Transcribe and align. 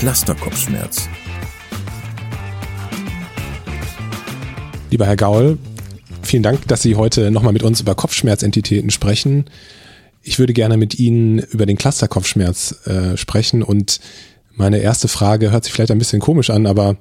Clusterkopfschmerz. 0.00 1.10
Lieber 4.90 5.04
Herr 5.04 5.16
Gaul, 5.16 5.58
vielen 6.22 6.42
Dank, 6.42 6.66
dass 6.68 6.80
Sie 6.80 6.96
heute 6.96 7.30
nochmal 7.30 7.52
mit 7.52 7.62
uns 7.62 7.82
über 7.82 7.94
Kopfschmerzentitäten 7.94 8.88
sprechen. 8.88 9.44
Ich 10.22 10.38
würde 10.38 10.54
gerne 10.54 10.78
mit 10.78 10.98
Ihnen 10.98 11.40
über 11.40 11.66
den 11.66 11.76
Clusterkopfschmerz 11.76 12.86
äh, 12.86 13.18
sprechen 13.18 13.62
und 13.62 14.00
meine 14.54 14.78
erste 14.78 15.06
Frage 15.06 15.50
hört 15.50 15.64
sich 15.64 15.72
vielleicht 15.74 15.90
ein 15.90 15.98
bisschen 15.98 16.20
komisch 16.20 16.48
an, 16.48 16.66
aber 16.66 16.96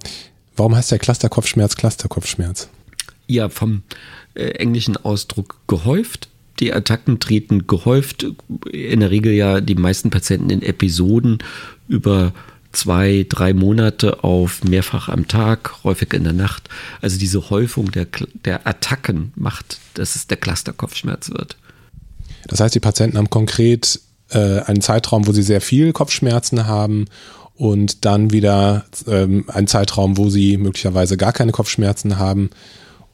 warum 0.57 0.76
heißt 0.76 0.91
der 0.91 0.99
Clusterkopfschmerz 0.99 1.77
Clusterkopfschmerz? 1.77 2.68
Ja, 3.27 3.48
vom 3.48 3.84
äh, 4.34 4.41
englischen 4.55 4.98
Ausdruck 4.98 5.55
gehäuft 5.68 6.27
die 6.59 6.73
Attacken 6.73 7.20
treten 7.20 7.68
gehäuft, 7.68 8.26
in 8.71 8.99
der 8.99 9.12
Regel 9.12 9.34
ja 9.34 9.62
die 9.62 9.76
meisten 9.76 10.09
Patienten 10.09 10.49
in 10.49 10.62
Episoden 10.62 11.40
über 11.88 12.34
zwei, 12.71 13.25
drei 13.27 13.53
Monate 13.53 14.23
auf 14.23 14.63
mehrfach 14.63 15.09
am 15.09 15.27
Tag, 15.27 15.84
häufig 15.84 16.13
in 16.13 16.23
der 16.23 16.34
Nacht. 16.34 16.70
Also 17.01 17.17
diese 17.17 17.49
Häufung 17.49 17.91
der, 17.91 18.07
der 18.45 18.67
Attacken 18.67 19.31
macht, 19.35 19.79
dass 19.95 20.15
es 20.15 20.27
der 20.27 20.37
Clusterkopfschmerz 20.37 21.29
wird. 21.31 21.57
Das 22.47 22.59
heißt, 22.59 22.75
die 22.75 22.79
Patienten 22.79 23.17
haben 23.17 23.29
konkret 23.29 23.99
äh, 24.29 24.59
einen 24.62 24.81
Zeitraum, 24.81 25.27
wo 25.27 25.31
sie 25.31 25.43
sehr 25.43 25.62
viel 25.62 25.93
Kopfschmerzen 25.93 26.67
haben 26.67 27.05
und 27.55 28.05
dann 28.05 28.31
wieder 28.31 28.85
ähm, 29.07 29.45
einen 29.47 29.67
Zeitraum, 29.67 30.17
wo 30.17 30.29
sie 30.29 30.57
möglicherweise 30.57 31.17
gar 31.17 31.34
keine 31.34 31.51
Kopfschmerzen 31.51 32.17
haben 32.17 32.49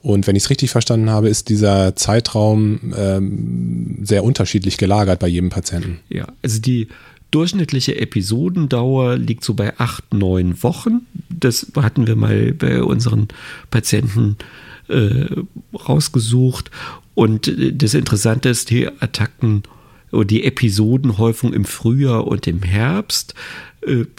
und 0.06 0.28
wenn 0.28 0.36
ich 0.36 0.44
es 0.44 0.50
richtig 0.52 0.70
verstanden 0.70 1.10
habe, 1.10 1.30
ist 1.30 1.50
dieser 1.50 1.96
Zeitraum 1.96 2.94
ähm, 2.96 3.98
sehr 4.04 4.24
unterschiedlich 4.24 4.78
gelagert 4.78 5.18
bei 5.18 5.28
jedem 5.28 5.50
Patienten. 5.50 6.00
Ja, 6.10 6.28
also 6.44 6.62
die 6.62 6.90
durchschnittliche 7.36 8.00
Episodendauer 8.00 9.18
liegt 9.18 9.44
so 9.44 9.54
bei 9.54 9.78
acht, 9.78 10.14
neun 10.14 10.64
Wochen. 10.64 11.06
Das 11.30 11.72
hatten 11.76 12.08
wir 12.08 12.16
mal 12.16 12.54
bei 12.54 12.82
unseren 12.82 13.28
Patienten 13.70 14.38
äh, 14.88 15.26
rausgesucht. 15.74 16.72
Und 17.14 17.48
äh, 17.48 17.74
das 17.74 17.94
Interessante 17.94 18.50
ist, 18.50 18.70
die 18.70 18.88
Attacken 18.88 19.64
die 20.24 20.46
Episodenhäufung 20.46 21.52
im 21.52 21.66
Frühjahr 21.66 22.26
und 22.26 22.48
im 22.48 22.64
Herbst 22.64 23.34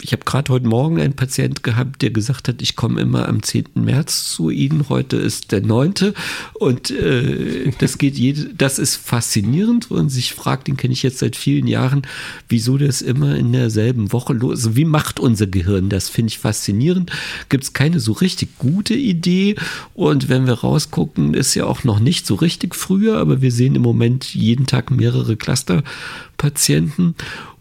ich 0.01 0.13
habe 0.13 0.23
gerade 0.23 0.51
heute 0.51 0.67
Morgen 0.67 0.99
einen 0.99 1.13
Patient 1.13 1.61
gehabt, 1.61 2.01
der 2.01 2.11
gesagt 2.11 2.47
hat, 2.47 2.61
ich 2.61 2.75
komme 2.75 3.01
immer 3.01 3.27
am 3.27 3.43
10. 3.43 3.65
März 3.75 4.31
zu 4.31 4.49
Ihnen. 4.49 4.87
Heute 4.87 5.17
ist 5.17 5.51
der 5.51 5.61
9. 5.61 6.13
Und 6.53 6.91
äh, 6.91 7.71
das 7.79 7.97
geht 7.97 8.17
jede, 8.17 8.53
das 8.53 8.79
ist 8.79 8.95
faszinierend 8.95 9.91
und 9.91 10.09
sich 10.09 10.33
fragt, 10.33 10.67
den 10.67 10.77
kenne 10.77 10.93
ich 10.93 11.03
jetzt 11.03 11.19
seit 11.19 11.35
vielen 11.35 11.67
Jahren, 11.67 12.03
wieso 12.47 12.77
das 12.77 13.01
immer 13.01 13.35
in 13.35 13.51
derselben 13.51 14.13
Woche 14.13 14.33
los 14.33 14.59
ist. 14.59 14.65
Also 14.65 14.75
wie 14.75 14.85
macht 14.85 15.19
unser 15.19 15.47
Gehirn 15.47 15.89
das? 15.89 16.09
Finde 16.09 16.29
ich 16.29 16.39
faszinierend. 16.39 17.11
Gibt 17.49 17.65
es 17.65 17.73
keine 17.73 17.99
so 17.99 18.13
richtig 18.13 18.57
gute 18.57 18.93
Idee. 18.93 19.55
Und 19.93 20.29
wenn 20.29 20.47
wir 20.47 20.53
rausgucken, 20.53 21.33
ist 21.33 21.55
ja 21.55 21.65
auch 21.65 21.83
noch 21.83 21.99
nicht 21.99 22.25
so 22.25 22.35
richtig 22.35 22.75
früher, 22.75 23.17
aber 23.17 23.41
wir 23.41 23.51
sehen 23.51 23.75
im 23.75 23.81
Moment 23.81 24.33
jeden 24.33 24.65
Tag 24.65 24.91
mehrere 24.91 25.35
Clusterpatienten. 25.35 27.15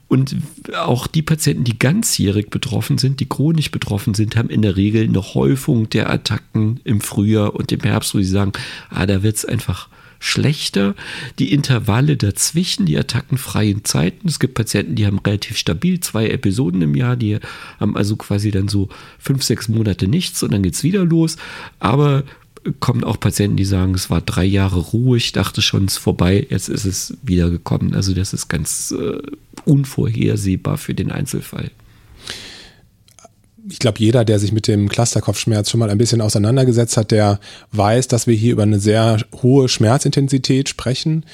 Und 0.09 0.37
auch 0.75 1.09
die 1.09 1.23
Patienten, 1.23 1.65
die 1.65 1.79
ganzjährig 1.79 2.51
betroffen 2.51 2.97
sind, 2.97 3.19
die 3.19 3.29
chronisch 3.29 3.73
betroffen 3.73 4.15
sind, 4.15 4.37
haben 4.37 4.51
in 4.51 4.63
der 4.63 4.77
Regel 4.77 5.05
eine 5.05 5.35
Häufung 5.35 5.91
der 5.91 6.11
Attacken 6.11 6.81
im 6.85 7.01
Frühjahr 7.01 7.55
und 7.55 7.73
im 7.73 7.81
Herbst, 7.81 8.15
wo 8.15 8.19
sie 8.19 8.25
sagen, 8.25 8.53
ah, 8.89 9.07
da 9.07 9.23
wird 9.25 9.37
es 9.37 9.45
einfach 9.45 9.89
schlechter. 10.19 10.95
Die 11.39 11.53
Intervalle 11.53 12.17
dazwischen, 12.17 12.87
die 12.87 12.97
attackenfreien 12.97 13.85
Zeiten. 13.85 14.29
Es 14.29 14.39
gibt 14.39 14.55
Patienten, 14.55 14.95
die 14.95 15.07
haben 15.07 15.19
relativ 15.19 15.57
stabil 15.57 16.01
zwei 16.01 16.29
Episoden 16.29 16.83
im 16.83 16.95
Jahr, 16.95 17.17
die 17.17 17.39
haben 17.81 17.97
also 17.97 18.17
quasi 18.17 18.51
dann 18.51 18.69
so 18.69 18.89
fünf, 19.19 19.43
sechs 19.43 19.69
Monate 19.69 20.09
nichts 20.09 20.43
und 20.43 20.53
dann 20.53 20.63
geht 20.63 20.75
es 20.75 20.85
wieder 20.85 21.05
los. 21.05 21.37
Aber 21.81 22.25
kommen 22.81 23.05
auch 23.05 23.21
Patienten, 23.21 23.57
die 23.57 23.65
sagen, 23.65 23.95
es 23.95 24.11
war 24.11 24.21
drei 24.21 24.45
Jahre 24.45 24.79
ruhig, 24.79 25.33
dachte 25.33 25.63
schon, 25.63 25.87
es 25.87 25.95
ist 25.95 25.99
vorbei, 25.99 26.47
jetzt 26.49 26.69
ist 26.69 26.85
es 26.85 27.17
wieder. 27.23 27.51
Also 27.93 28.15
das 28.15 28.33
ist 28.33 28.49
ganz 28.49 28.93
äh, 28.97 29.19
unvorhersehbar 29.65 30.79
für 30.79 30.95
den 30.95 31.11
Einzelfall. 31.11 31.71
Ich 33.69 33.79
glaube, 33.81 33.99
jeder, 33.99 34.25
der 34.25 34.39
sich 34.39 34.53
mit 34.53 34.69
dem 34.69 34.89
Clusterkopfschmerz 34.89 35.71
schon 35.71 35.81
mal 35.81 35.91
ein 35.91 35.99
bisschen 35.99 36.21
auseinandergesetzt 36.21 36.97
hat, 36.97 37.11
der 37.11 37.41
weiß, 37.73 38.07
dass 38.09 38.27
wir 38.27 38.35
hier 38.35 38.53
über 38.53 38.63
eine 38.63 38.79
sehr 38.79 39.19
hohe 39.43 39.69
Schmerzintensität 39.69 40.69
sprechen. 40.69 41.25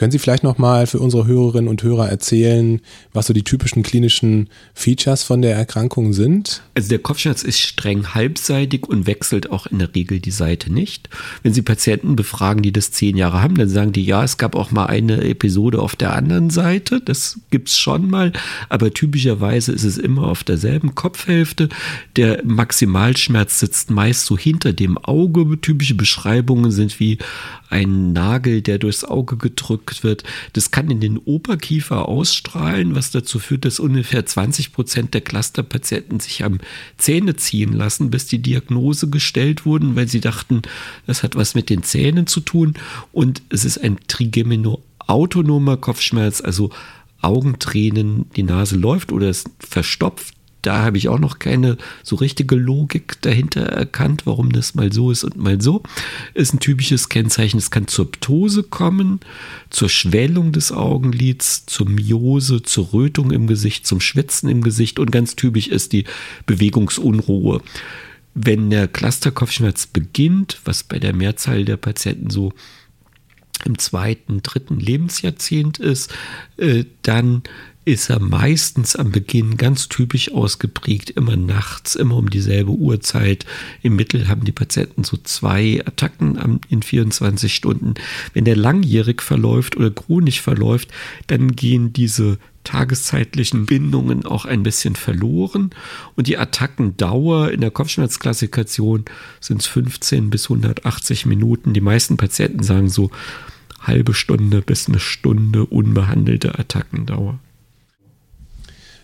Können 0.00 0.12
Sie 0.12 0.18
vielleicht 0.18 0.44
nochmal 0.44 0.86
für 0.86 0.98
unsere 0.98 1.26
Hörerinnen 1.26 1.68
und 1.68 1.82
Hörer 1.82 2.08
erzählen, 2.08 2.80
was 3.12 3.26
so 3.26 3.34
die 3.34 3.44
typischen 3.44 3.82
klinischen 3.82 4.48
Features 4.72 5.24
von 5.24 5.42
der 5.42 5.54
Erkrankung 5.54 6.14
sind? 6.14 6.62
Also 6.74 6.88
der 6.88 7.00
Kopfschmerz 7.00 7.42
ist 7.42 7.60
streng 7.60 8.14
halbseitig 8.14 8.88
und 8.88 9.06
wechselt 9.06 9.50
auch 9.50 9.66
in 9.66 9.78
der 9.78 9.94
Regel 9.94 10.18
die 10.18 10.30
Seite 10.30 10.72
nicht. 10.72 11.10
Wenn 11.42 11.52
Sie 11.52 11.60
Patienten 11.60 12.16
befragen, 12.16 12.62
die 12.62 12.72
das 12.72 12.92
zehn 12.92 13.14
Jahre 13.14 13.42
haben, 13.42 13.56
dann 13.56 13.68
sagen 13.68 13.92
die, 13.92 14.02
ja, 14.02 14.24
es 14.24 14.38
gab 14.38 14.54
auch 14.54 14.70
mal 14.70 14.86
eine 14.86 15.22
Episode 15.22 15.80
auf 15.80 15.96
der 15.96 16.16
anderen 16.16 16.48
Seite. 16.48 17.02
Das 17.02 17.38
gibt's 17.50 17.78
schon 17.78 18.08
mal, 18.08 18.32
aber 18.70 18.94
typischerweise 18.94 19.70
ist 19.70 19.84
es 19.84 19.98
immer 19.98 20.28
auf 20.28 20.44
derselben 20.44 20.94
Kopfhälfte. 20.94 21.68
Der 22.16 22.42
Maximalschmerz 22.42 23.60
sitzt 23.60 23.90
meist 23.90 24.24
so 24.24 24.38
hinter 24.38 24.72
dem 24.72 24.96
Auge. 24.96 25.60
Typische 25.60 25.94
Beschreibungen 25.94 26.70
sind 26.70 27.00
wie 27.00 27.18
ein 27.68 28.14
Nagel, 28.14 28.62
der 28.62 28.78
durchs 28.78 29.04
Auge 29.04 29.36
gedrückt 29.36 29.89
wird. 30.02 30.24
Das 30.52 30.70
kann 30.70 30.90
in 30.90 31.00
den 31.00 31.18
Oberkiefer 31.18 32.08
ausstrahlen, 32.08 32.94
was 32.94 33.10
dazu 33.10 33.38
führt, 33.38 33.64
dass 33.64 33.80
ungefähr 33.80 34.24
20 34.24 34.72
Prozent 34.72 35.14
der 35.14 35.20
Clusterpatienten 35.20 36.20
sich 36.20 36.44
am 36.44 36.58
Zähne 36.96 37.36
ziehen 37.36 37.72
lassen, 37.72 38.10
bis 38.10 38.26
die 38.26 38.40
Diagnose 38.40 39.10
gestellt 39.10 39.66
wurden, 39.66 39.96
weil 39.96 40.08
sie 40.08 40.20
dachten, 40.20 40.62
das 41.06 41.22
hat 41.22 41.36
was 41.36 41.54
mit 41.54 41.70
den 41.70 41.82
Zähnen 41.82 42.26
zu 42.26 42.40
tun. 42.40 42.74
Und 43.12 43.42
es 43.50 43.64
ist 43.64 43.78
ein 43.78 43.98
Trigemino-autonomer 44.06 45.76
Kopfschmerz, 45.76 46.40
also 46.40 46.70
Augentränen, 47.22 48.30
die 48.36 48.42
Nase 48.42 48.76
läuft 48.76 49.12
oder 49.12 49.28
es 49.28 49.44
verstopft 49.58 50.34
da 50.62 50.82
habe 50.82 50.98
ich 50.98 51.08
auch 51.08 51.18
noch 51.18 51.38
keine 51.38 51.76
so 52.02 52.16
richtige 52.16 52.54
Logik 52.54 53.20
dahinter 53.22 53.62
erkannt, 53.62 54.22
warum 54.26 54.52
das 54.52 54.74
mal 54.74 54.92
so 54.92 55.10
ist 55.10 55.24
und 55.24 55.36
mal 55.36 55.60
so. 55.60 55.82
Ist 56.34 56.54
ein 56.54 56.60
typisches 56.60 57.08
Kennzeichen. 57.08 57.58
Es 57.58 57.70
kann 57.70 57.86
zur 57.86 58.10
Ptose 58.10 58.62
kommen, 58.62 59.20
zur 59.70 59.88
Schwellung 59.88 60.52
des 60.52 60.72
Augenlids, 60.72 61.66
zur 61.66 61.88
Myose, 61.88 62.62
zur 62.62 62.92
Rötung 62.92 63.30
im 63.30 63.46
Gesicht, 63.46 63.86
zum 63.86 64.00
Schwitzen 64.00 64.48
im 64.48 64.62
Gesicht 64.62 64.98
und 64.98 65.10
ganz 65.10 65.36
typisch 65.36 65.68
ist 65.68 65.92
die 65.92 66.04
Bewegungsunruhe. 66.46 67.62
Wenn 68.34 68.70
der 68.70 68.86
Clusterkopfschmerz 68.86 69.86
beginnt, 69.86 70.60
was 70.64 70.84
bei 70.84 70.98
der 70.98 71.14
Mehrzahl 71.14 71.64
der 71.64 71.76
Patienten 71.76 72.30
so 72.30 72.52
im 73.64 73.78
zweiten, 73.78 74.42
dritten 74.42 74.78
Lebensjahrzehnt 74.78 75.78
ist, 75.78 76.12
äh, 76.56 76.84
dann 77.02 77.42
ist 77.84 78.10
er 78.10 78.20
meistens 78.20 78.94
am 78.94 79.10
Beginn 79.10 79.56
ganz 79.56 79.88
typisch 79.88 80.30
ausgeprägt, 80.32 81.10
immer 81.10 81.36
nachts, 81.36 81.94
immer 81.94 82.16
um 82.16 82.28
dieselbe 82.28 82.72
Uhrzeit. 82.72 83.46
Im 83.82 83.96
Mittel 83.96 84.28
haben 84.28 84.44
die 84.44 84.52
Patienten 84.52 85.02
so 85.02 85.16
zwei 85.16 85.82
Attacken 85.86 86.60
in 86.68 86.82
24 86.82 87.54
Stunden. 87.54 87.94
Wenn 88.34 88.44
der 88.44 88.56
langjährig 88.56 89.22
verläuft 89.22 89.76
oder 89.76 89.90
chronisch 89.90 90.42
verläuft, 90.42 90.88
dann 91.26 91.52
gehen 91.56 91.92
diese 91.92 92.38
tageszeitlichen 92.64 93.64
Bindungen 93.64 94.26
auch 94.26 94.44
ein 94.44 94.62
bisschen 94.62 94.94
verloren 94.94 95.70
und 96.14 96.26
die 96.26 96.36
Attackendauer 96.36 97.50
in 97.50 97.62
der 97.62 97.70
Kopfschmerzklassifikation 97.70 99.06
sind 99.40 99.62
15 99.62 100.28
bis 100.28 100.44
180 100.44 101.24
Minuten. 101.24 101.72
Die 101.72 101.80
meisten 101.80 102.18
Patienten 102.18 102.62
sagen 102.62 102.90
so 102.90 103.10
halbe 103.80 104.12
Stunde 104.12 104.60
bis 104.60 104.88
eine 104.88 105.00
Stunde 105.00 105.64
unbehandelte 105.64 106.58
Attackendauer. 106.58 107.38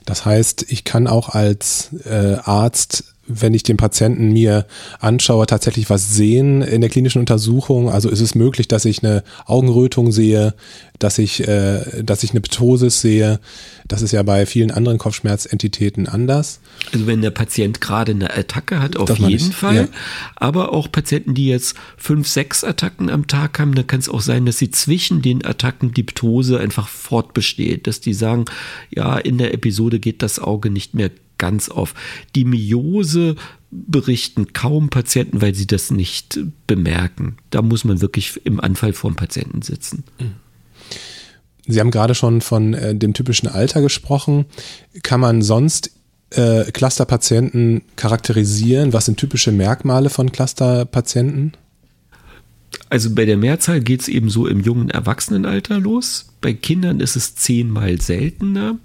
Das 0.06 0.24
heißt, 0.24 0.64
ich 0.68 0.84
kann 0.84 1.06
auch 1.06 1.28
als 1.28 1.90
äh, 2.06 2.36
Arzt 2.42 3.15
wenn 3.28 3.54
ich 3.54 3.62
den 3.62 3.76
Patienten 3.76 4.32
mir 4.32 4.66
anschaue, 5.00 5.46
tatsächlich 5.46 5.90
was 5.90 6.14
sehen 6.14 6.62
in 6.62 6.80
der 6.80 6.90
klinischen 6.90 7.18
Untersuchung? 7.18 7.90
Also 7.90 8.08
ist 8.08 8.20
es 8.20 8.34
möglich, 8.34 8.68
dass 8.68 8.84
ich 8.84 9.02
eine 9.02 9.22
Augenrötung 9.46 10.12
sehe, 10.12 10.54
dass 10.98 11.18
ich, 11.18 11.46
äh, 11.46 12.02
dass 12.02 12.22
ich 12.22 12.30
eine 12.30 12.40
Ptosis 12.40 13.00
sehe? 13.00 13.40
Das 13.88 14.02
ist 14.02 14.12
ja 14.12 14.22
bei 14.22 14.46
vielen 14.46 14.70
anderen 14.70 14.98
Kopfschmerzentitäten 14.98 16.08
anders. 16.08 16.60
Also 16.92 17.06
wenn 17.06 17.22
der 17.22 17.30
Patient 17.30 17.80
gerade 17.80 18.12
eine 18.12 18.36
Attacke 18.36 18.80
hat, 18.80 18.96
auf 18.96 19.16
jeden 19.18 19.50
ich, 19.50 19.54
Fall. 19.54 19.76
Ja. 19.76 19.88
Aber 20.36 20.72
auch 20.72 20.90
Patienten, 20.90 21.34
die 21.34 21.48
jetzt 21.48 21.76
fünf, 21.96 22.28
sechs 22.28 22.64
Attacken 22.64 23.10
am 23.10 23.26
Tag 23.26 23.58
haben, 23.58 23.74
da 23.74 23.82
kann 23.82 24.00
es 24.00 24.08
auch 24.08 24.20
sein, 24.20 24.46
dass 24.46 24.58
sie 24.58 24.70
zwischen 24.70 25.22
den 25.22 25.44
Attacken 25.44 25.92
die 25.92 26.02
Ptose 26.02 26.58
einfach 26.58 26.88
fortbesteht, 26.88 27.86
dass 27.86 28.00
die 28.00 28.14
sagen, 28.14 28.46
ja, 28.90 29.16
in 29.18 29.38
der 29.38 29.54
Episode 29.54 30.00
geht 30.00 30.22
das 30.22 30.38
Auge 30.38 30.70
nicht 30.70 30.94
mehr 30.94 31.10
ganz 31.38 31.68
auf. 31.68 31.94
Die 32.34 32.44
Myose 32.44 33.36
berichten 33.70 34.52
kaum 34.52 34.88
Patienten, 34.88 35.42
weil 35.42 35.54
sie 35.54 35.66
das 35.66 35.90
nicht 35.90 36.38
bemerken. 36.66 37.36
Da 37.50 37.62
muss 37.62 37.84
man 37.84 38.00
wirklich 38.00 38.40
im 38.44 38.60
Anfall 38.60 38.92
vorm 38.92 39.16
Patienten 39.16 39.62
sitzen. 39.62 40.04
Sie 41.66 41.80
haben 41.80 41.90
gerade 41.90 42.14
schon 42.14 42.40
von 42.40 42.74
äh, 42.74 42.94
dem 42.94 43.12
typischen 43.12 43.48
Alter 43.48 43.82
gesprochen. 43.82 44.46
Kann 45.02 45.20
man 45.20 45.42
sonst 45.42 45.90
äh, 46.30 46.70
Clusterpatienten 46.70 47.82
charakterisieren? 47.96 48.92
Was 48.92 49.06
sind 49.06 49.18
typische 49.18 49.52
Merkmale 49.52 50.10
von 50.10 50.30
Clusterpatienten? 50.30 51.52
Also 52.88 53.14
bei 53.14 53.24
der 53.24 53.36
Mehrzahl 53.36 53.80
geht 53.80 54.02
es 54.02 54.08
eben 54.08 54.30
so 54.30 54.46
im 54.46 54.60
jungen 54.60 54.90
Erwachsenenalter 54.90 55.80
los. 55.80 56.26
Bei 56.40 56.52
Kindern 56.52 57.00
ist 57.00 57.16
es 57.16 57.34
zehnmal 57.34 58.00
seltener. 58.00 58.78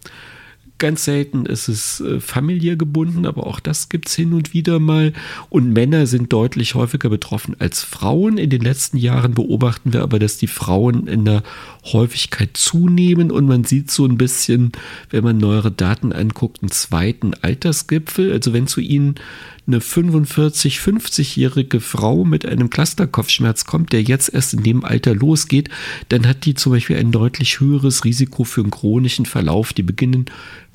Ganz 0.82 1.06
selten 1.06 1.46
ist 1.46 1.68
es 1.68 2.00
äh, 2.00 2.20
familiär 2.20 2.76
gebunden, 2.76 3.28
aber 3.28 3.46
auch 3.46 3.60
das 3.60 3.88
gibt 3.88 4.08
es 4.10 4.16
hin 4.16 4.34
und 4.34 4.56
wieder 4.56 4.80
mal. 4.80 5.14
Und 5.52 5.74
Männer 5.74 6.08
sind 6.08 6.34
deutlich 6.34 6.74
häufiger 6.74 7.08
betroffen 7.08 7.56
als 7.60 7.84
Frauen. 7.84 8.40
In 8.40 8.50
den 8.50 8.64
letzten 8.64 8.98
Jahren 8.98 9.36
beobachten 9.36 9.94
wir 9.94 10.02
aber, 10.02 10.18
dass 10.18 10.40
die 10.40 10.48
Frauen 10.48 11.06
in 11.06 11.24
der 11.24 11.44
Häufigkeit 11.86 12.58
zunehmen 12.58 13.30
und 13.30 13.46
man 13.46 13.64
sieht 13.64 13.92
so 13.92 14.08
ein 14.08 14.18
bisschen, 14.18 14.72
wenn 15.12 15.24
man 15.24 15.38
neuere 15.38 15.72
Daten 15.72 16.14
anguckt, 16.14 16.64
einen 16.64 16.72
zweiten 16.72 17.36
Altersgipfel. 17.36 18.32
Also 18.32 18.52
wenn 18.52 18.66
zu 18.66 18.82
ihnen 18.82 19.20
eine 19.68 19.82
45, 19.82 20.80
50-jährige 20.80 21.80
Frau 21.80 22.26
mit 22.26 22.46
einem 22.46 22.72
Clusterkopfschmerz 22.72 23.66
kommt, 23.66 23.94
der 23.94 24.02
jetzt 24.02 24.34
erst 24.34 24.56
in 24.56 24.64
dem 24.64 24.84
Alter 24.84 25.14
losgeht, 25.14 25.70
dann 26.10 26.26
hat 26.28 26.46
die 26.46 26.56
zum 26.56 26.72
Beispiel 26.72 26.98
ein 26.98 27.12
deutlich 27.12 27.60
höheres 27.60 28.04
Risiko 28.04 28.44
für 28.44 28.62
einen 28.62 28.72
chronischen 28.72 29.28
Verlauf. 29.28 29.74
Die 29.74 29.84
beginnen 29.84 30.26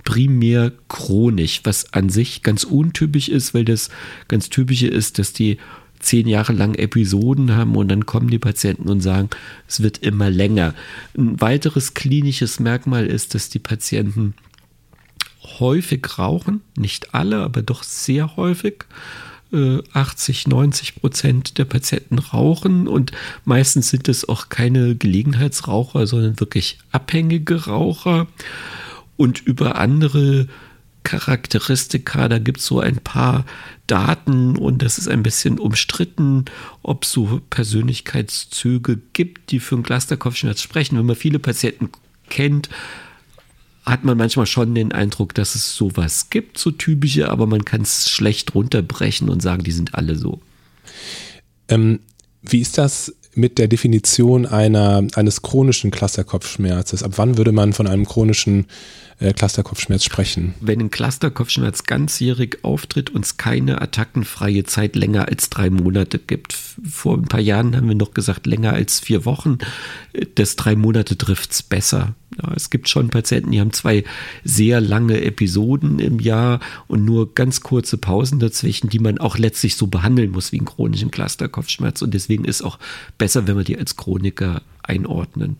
primär 0.06 0.72
chronisch, 0.88 1.60
was 1.64 1.92
an 1.92 2.08
sich 2.08 2.42
ganz 2.42 2.64
untypisch 2.64 3.28
ist, 3.28 3.52
weil 3.52 3.66
das 3.66 3.90
ganz 4.28 4.48
typische 4.48 4.86
ist, 4.86 5.18
dass 5.18 5.34
die 5.34 5.58
zehn 5.98 6.28
Jahre 6.28 6.52
lang 6.52 6.76
Episoden 6.76 7.54
haben 7.56 7.74
und 7.76 7.88
dann 7.88 8.06
kommen 8.06 8.28
die 8.28 8.38
Patienten 8.38 8.88
und 8.88 9.00
sagen, 9.00 9.28
es 9.68 9.82
wird 9.82 9.98
immer 9.98 10.30
länger. 10.30 10.74
Ein 11.18 11.40
weiteres 11.40 11.94
klinisches 11.94 12.60
Merkmal 12.60 13.06
ist, 13.06 13.34
dass 13.34 13.48
die 13.48 13.58
Patienten 13.58 14.34
häufig 15.58 16.18
rauchen, 16.18 16.60
nicht 16.76 17.14
alle, 17.14 17.38
aber 17.38 17.62
doch 17.62 17.82
sehr 17.82 18.36
häufig. 18.36 18.84
80, 19.52 20.46
äh, 20.46 20.50
90 20.50 20.96
Prozent 20.96 21.58
der 21.58 21.64
Patienten 21.64 22.18
rauchen 22.18 22.88
und 22.88 23.12
meistens 23.44 23.88
sind 23.88 24.08
es 24.08 24.28
auch 24.28 24.48
keine 24.48 24.96
Gelegenheitsraucher, 24.96 26.06
sondern 26.06 26.40
wirklich 26.40 26.78
abhängige 26.92 27.66
Raucher. 27.66 28.26
Und 29.16 29.40
über 29.40 29.76
andere 29.76 30.48
Charakteristika, 31.06 32.28
da 32.28 32.40
gibt 32.40 32.58
es 32.58 32.66
so 32.66 32.80
ein 32.80 32.96
paar 32.96 33.46
Daten 33.86 34.56
und 34.56 34.82
das 34.82 34.98
ist 34.98 35.06
ein 35.06 35.22
bisschen 35.22 35.60
umstritten, 35.60 36.46
ob 36.82 37.04
es 37.04 37.12
so 37.12 37.40
Persönlichkeitszüge 37.48 38.98
gibt, 39.12 39.52
die 39.52 39.60
für 39.60 39.76
einen 39.76 39.84
Clusterkopfschmerz 39.84 40.60
sprechen. 40.60 40.98
Wenn 40.98 41.06
man 41.06 41.14
viele 41.14 41.38
Patienten 41.38 41.90
kennt, 42.28 42.68
hat 43.84 44.04
man 44.04 44.18
manchmal 44.18 44.46
schon 44.46 44.74
den 44.74 44.90
Eindruck, 44.90 45.32
dass 45.34 45.54
es 45.54 45.76
sowas 45.76 46.28
gibt, 46.28 46.58
so 46.58 46.72
typische, 46.72 47.30
aber 47.30 47.46
man 47.46 47.64
kann 47.64 47.82
es 47.82 48.10
schlecht 48.10 48.56
runterbrechen 48.56 49.28
und 49.28 49.40
sagen, 49.40 49.62
die 49.62 49.70
sind 49.70 49.94
alle 49.94 50.16
so. 50.16 50.40
Ähm, 51.68 52.00
wie 52.42 52.60
ist 52.60 52.78
das 52.78 53.14
mit 53.36 53.58
der 53.58 53.68
Definition 53.68 54.44
einer, 54.44 55.06
eines 55.14 55.42
chronischen 55.42 55.92
Clusterkopfschmerzes? 55.92 57.04
Ab 57.04 57.12
wann 57.14 57.38
würde 57.38 57.52
man 57.52 57.72
von 57.72 57.86
einem 57.86 58.06
chronischen 58.06 58.64
äh, 58.64 58.66
Clusterkopfschmerz 59.18 60.04
sprechen? 60.04 60.54
Wenn 60.60 60.78
ein 60.80 60.90
Clusterkopfschmerz 60.90 61.84
ganzjährig 61.84 62.58
auftritt 62.62 63.10
und 63.10 63.24
es 63.24 63.38
keine 63.38 63.80
attackenfreie 63.80 64.64
Zeit 64.64 64.94
länger 64.94 65.28
als 65.28 65.48
drei 65.48 65.70
Monate 65.70 66.18
gibt. 66.18 66.52
Vor 66.52 67.16
ein 67.16 67.24
paar 67.24 67.40
Jahren 67.40 67.74
haben 67.74 67.88
wir 67.88 67.94
noch 67.94 68.12
gesagt, 68.12 68.46
länger 68.46 68.74
als 68.74 69.00
vier 69.00 69.24
Wochen. 69.24 69.56
Das 70.34 70.56
drei 70.56 70.76
Monate 70.76 71.16
trifft 71.16 71.52
es 71.52 71.62
besser. 71.62 72.14
Ja, 72.42 72.52
es 72.54 72.68
gibt 72.68 72.90
schon 72.90 73.08
Patienten, 73.08 73.52
die 73.52 73.60
haben 73.60 73.72
zwei 73.72 74.04
sehr 74.44 74.82
lange 74.82 75.22
Episoden 75.22 75.98
im 75.98 76.20
Jahr 76.20 76.60
und 76.86 77.06
nur 77.06 77.34
ganz 77.34 77.62
kurze 77.62 77.96
Pausen 77.96 78.38
dazwischen, 78.38 78.90
die 78.90 78.98
man 78.98 79.16
auch 79.16 79.38
letztlich 79.38 79.76
so 79.76 79.86
behandeln 79.86 80.32
muss 80.32 80.52
wie 80.52 80.58
einen 80.58 80.66
chronischen 80.66 81.10
Clusterkopfschmerz. 81.10 82.02
Und 82.02 82.12
deswegen 82.12 82.44
ist 82.44 82.62
auch 82.62 82.78
besser, 83.16 83.46
wenn 83.46 83.56
wir 83.56 83.64
die 83.64 83.78
als 83.78 83.96
Chroniker 83.96 84.60
einordnen 84.82 85.56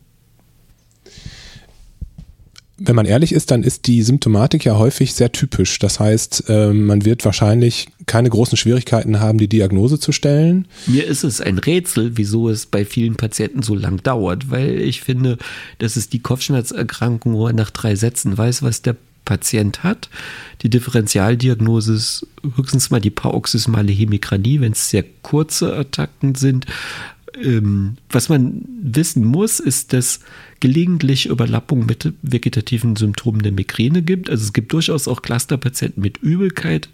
wenn 2.79 2.95
man 2.95 3.05
ehrlich 3.05 3.33
ist, 3.33 3.49
dann 3.51 3.63
ist 3.63 3.87
die 3.87 4.03
Symptomatik 4.03 4.63
ja 4.63 4.77
häufig 4.77 5.13
sehr 5.13 5.31
typisch. 5.31 5.79
Das 5.79 5.99
heißt, 5.99 6.45
ähm, 6.47 6.85
man 6.85 7.05
wird 7.05 7.25
wahrscheinlich 7.25 7.87
keine 8.05 8.29
großen 8.29 8.57
Schwierigkeiten 8.57 9.19
haben, 9.19 9.39
die 9.39 9.47
Diagnose 9.47 9.99
zu 9.99 10.11
stellen. 10.11 10.67
Mir 10.85 11.05
ist 11.05 11.23
es 11.23 11.41
ein 11.41 11.57
Rätsel, 11.57 12.17
wieso 12.17 12.49
es 12.49 12.67
bei 12.67 12.85
vielen 12.85 13.15
Patienten 13.15 13.63
so 13.63 13.73
lang 13.73 14.01
dauert, 14.03 14.51
weil 14.51 14.79
ich 14.79 15.01
finde, 15.01 15.37
das 15.79 15.97
ist 15.97 16.13
die 16.13 16.19
Kopfschmerzerkrankung, 16.19 17.33
wo 17.33 17.47
er 17.47 17.53
nach 17.53 17.71
drei 17.71 17.95
Sätzen 17.95 18.37
weiß, 18.37 18.61
was 18.61 18.83
der 18.83 18.95
Patient 19.25 19.83
hat. 19.83 20.09
Die 20.61 20.69
Differentialdiagnose 20.69 21.93
ist 21.93 22.27
höchstens 22.55 22.91
mal 22.91 23.01
die 23.01 23.09
paroxysmale 23.09 23.91
Hemikranie, 23.91 24.61
wenn 24.61 24.71
es 24.71 24.89
sehr 24.89 25.03
kurze 25.21 25.75
Attacken 25.75 26.35
sind 26.35 26.65
ähm, 27.43 27.97
was 28.09 28.29
man 28.29 28.63
wissen 28.81 29.23
muss, 29.23 29.59
ist, 29.59 29.93
dass 29.93 30.19
gelegentlich 30.59 31.27
Überlappung 31.27 31.85
mit 31.85 32.13
vegetativen 32.21 32.95
Symptomen 32.95 33.41
der 33.41 33.51
Migräne 33.51 34.01
gibt. 34.01 34.29
Also 34.29 34.43
es 34.43 34.53
gibt 34.53 34.73
durchaus 34.73 35.07
auch 35.07 35.21
Clusterpatienten 35.21 36.01
mit 36.01 36.17
Übelkeit. 36.17 36.89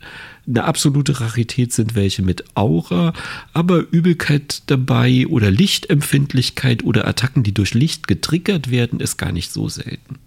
Eine 0.47 0.65
absolute 0.65 1.21
Rarität 1.21 1.71
sind 1.71 1.95
welche 1.95 2.21
mit 2.21 2.43
Aura, 2.55 3.13
aber 3.53 3.85
Übelkeit 3.91 4.63
dabei 4.67 5.27
oder 5.27 5.51
Lichtempfindlichkeit 5.51 6.83
oder 6.83 7.07
Attacken, 7.07 7.43
die 7.43 7.53
durch 7.53 7.73
Licht 7.73 8.07
getriggert 8.07 8.69
werden, 8.69 8.99
ist 8.99 9.17
gar 9.17 9.31
nicht 9.31 9.51
so 9.51 9.69
selten. 9.69 10.17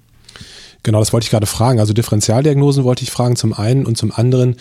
Genau, 0.83 1.01
das 1.01 1.13
wollte 1.13 1.25
ich 1.25 1.31
gerade 1.31 1.47
fragen. 1.47 1.81
Also 1.81 1.93
Differentialdiagnosen 1.93 2.85
wollte 2.85 3.03
ich 3.03 3.11
fragen 3.11 3.35
zum 3.35 3.53
einen 3.53 3.87
und 3.87 3.99
zum 3.99 4.13
anderen, 4.13 4.55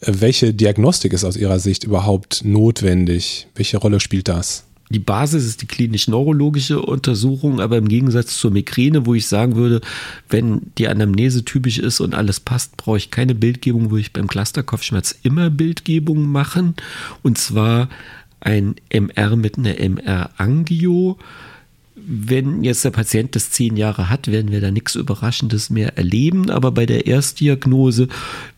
äh, 0.00 0.12
welche 0.18 0.52
Diagnostik 0.52 1.14
ist 1.14 1.24
aus 1.24 1.36
Ihrer 1.36 1.58
Sicht 1.58 1.84
überhaupt 1.84 2.44
notwendig? 2.44 3.48
Welche 3.54 3.78
Rolle 3.78 3.98
spielt 3.98 4.28
das? 4.28 4.64
Die 4.90 4.98
Basis 4.98 5.46
ist 5.46 5.62
die 5.62 5.66
klinisch-neurologische 5.66 6.82
Untersuchung, 6.82 7.60
aber 7.60 7.78
im 7.78 7.86
Gegensatz 7.86 8.36
zur 8.36 8.50
Migräne, 8.50 9.06
wo 9.06 9.14
ich 9.14 9.28
sagen 9.28 9.54
würde, 9.54 9.80
wenn 10.28 10.72
die 10.78 10.88
Anamnese 10.88 11.44
typisch 11.44 11.78
ist 11.78 12.00
und 12.00 12.14
alles 12.14 12.40
passt, 12.40 12.76
brauche 12.76 12.96
ich 12.96 13.12
keine 13.12 13.36
Bildgebung, 13.36 13.90
würde 13.90 14.00
ich 14.00 14.12
beim 14.12 14.26
Clusterkopfschmerz 14.26 15.16
immer 15.22 15.48
Bildgebung 15.48 16.26
machen. 16.26 16.74
Und 17.22 17.38
zwar 17.38 17.88
ein 18.40 18.74
MR 18.92 19.36
mit 19.36 19.58
einer 19.58 19.78
MR-Angio 19.78 21.18
wenn 22.06 22.64
jetzt 22.64 22.84
der 22.84 22.90
Patient 22.90 23.34
das 23.36 23.50
zehn 23.50 23.76
Jahre 23.76 24.08
hat, 24.08 24.28
werden 24.28 24.50
wir 24.50 24.60
da 24.60 24.70
nichts 24.70 24.94
Überraschendes 24.94 25.70
mehr 25.70 25.96
erleben. 25.96 26.50
Aber 26.50 26.72
bei 26.72 26.86
der 26.86 27.06
Erstdiagnose, 27.06 28.08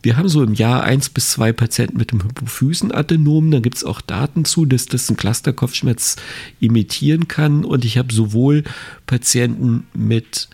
wir 0.01 0.17
haben 0.17 0.29
so 0.29 0.43
im 0.43 0.53
Jahr 0.53 0.83
eins 0.83 1.09
bis 1.09 1.31
zwei 1.31 1.53
Patienten 1.53 1.97
mit 1.97 2.11
dem 2.11 2.23
Hypophysenadenom. 2.23 3.51
Da 3.51 3.59
gibt 3.59 3.77
es 3.77 3.83
auch 3.83 4.01
Daten 4.01 4.45
zu, 4.45 4.65
dass 4.65 4.85
das 4.85 5.09
einen 5.09 5.17
Clusterkopfschmerz 5.17 6.15
imitieren 6.59 7.27
kann. 7.27 7.65
Und 7.65 7.85
ich 7.85 7.97
habe 7.97 8.13
sowohl 8.13 8.63
Patienten 9.05 9.85
mit 9.93 10.49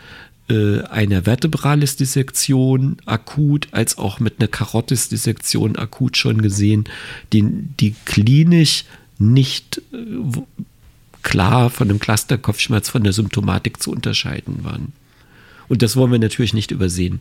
äh, 0.49 0.81
einer 0.83 1.23
Vertebralis-Dissektion 1.23 2.97
akut 3.05 3.67
als 3.71 3.97
auch 3.97 4.19
mit 4.19 4.39
einer 4.39 4.47
Karotis-Dissektion 4.47 5.75
akut 5.75 6.17
schon 6.17 6.41
gesehen, 6.41 6.85
die, 7.33 7.43
die 7.79 7.95
klinisch 8.05 8.85
nicht 9.19 9.81
äh, 9.93 9.97
klar 11.23 11.69
von 11.69 11.87
dem 11.87 11.99
Clusterkopfschmerz 11.99 12.89
von 12.89 13.03
der 13.03 13.13
Symptomatik 13.13 13.81
zu 13.81 13.91
unterscheiden 13.91 14.63
waren. 14.63 14.93
Und 15.67 15.81
das 15.81 15.95
wollen 15.95 16.11
wir 16.11 16.19
natürlich 16.19 16.53
nicht 16.53 16.71
übersehen. 16.71 17.19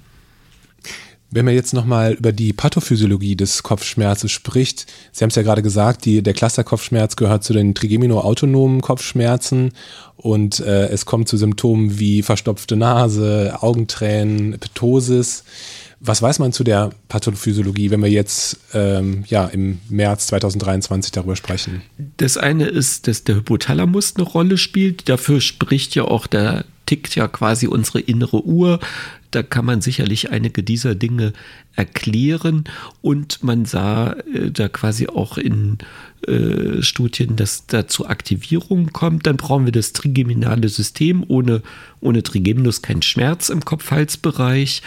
Wenn 1.31 1.45
man 1.45 1.53
jetzt 1.53 1.75
nochmal 1.75 2.15
über 2.15 2.33
die 2.33 2.55
Pathophysiologie 2.55 3.37
des 3.37 3.63
Kopfschmerzes 3.63 4.33
spricht, 4.33 4.87
Sie 5.13 5.23
haben 5.23 5.29
es 5.29 5.37
ja 5.37 5.43
gerade 5.43 5.61
gesagt, 5.61 6.07
die, 6.07 6.23
der 6.23 6.33
Clusterkopfschmerz 6.33 7.17
gehört 7.17 7.45
zu 7.45 7.53
den 7.53 7.75
trigeminoautonomen 7.75 8.81
Kopfschmerzen 8.81 9.73
und 10.17 10.61
äh, 10.61 10.89
es 10.89 11.05
kommt 11.05 11.29
zu 11.29 11.37
Symptomen 11.37 11.99
wie 11.99 12.23
verstopfte 12.23 12.77
Nase, 12.77 13.59
Augentränen, 13.61 14.59
Ptosis. 14.59 15.45
Was 16.01 16.23
weiß 16.23 16.39
man 16.39 16.53
zu 16.53 16.63
der 16.63 16.91
Pathophysiologie, 17.09 17.91
wenn 17.91 18.03
wir 18.03 18.11
jetzt 18.11 18.59
ähm, 18.73 19.25
ja, 19.27 19.47
im 19.47 19.81
März 19.89 20.29
2023 20.29 21.11
darüber 21.11 21.35
sprechen? 21.35 21.83
Das 22.19 22.37
eine 22.37 22.67
ist, 22.67 23.09
dass 23.09 23.25
der 23.25 23.37
Hypothalamus 23.37 24.15
eine 24.17 24.25
Rolle 24.25 24.59
spielt. 24.59 25.09
Dafür 25.09 25.41
spricht 25.41 25.95
ja 25.95 26.05
auch 26.05 26.27
der 26.27 26.65
tickt 26.89 27.15
ja 27.15 27.29
quasi 27.29 27.67
unsere 27.67 28.01
innere 28.01 28.45
Uhr. 28.45 28.81
Da 29.31 29.43
kann 29.43 29.65
man 29.65 29.81
sicherlich 29.81 30.31
einige 30.31 30.63
dieser 30.63 30.95
Dinge 30.95 31.33
erklären. 31.77 32.65
Und 33.03 33.43
man 33.43 33.65
sah 33.65 34.13
äh, 34.13 34.51
da 34.51 34.69
quasi 34.69 35.07
auch 35.09 35.39
in 35.39 35.79
äh, 36.27 36.83
Studien, 36.83 37.37
dass 37.37 37.67
da 37.67 37.87
zu 37.87 38.07
Aktivierungen 38.07 38.93
kommt. 38.93 39.27
Dann 39.27 39.37
brauchen 39.37 39.67
wir 39.67 39.73
das 39.73 39.93
trigeminale 39.93 40.69
System. 40.69 41.25
Ohne, 41.29 41.63
ohne 42.01 42.23
Trigeminus 42.23 42.83
kein 42.83 43.03
Schmerz 43.03 43.49
im 43.49 43.65
Kopf-Hals-Bereich. 43.65 44.83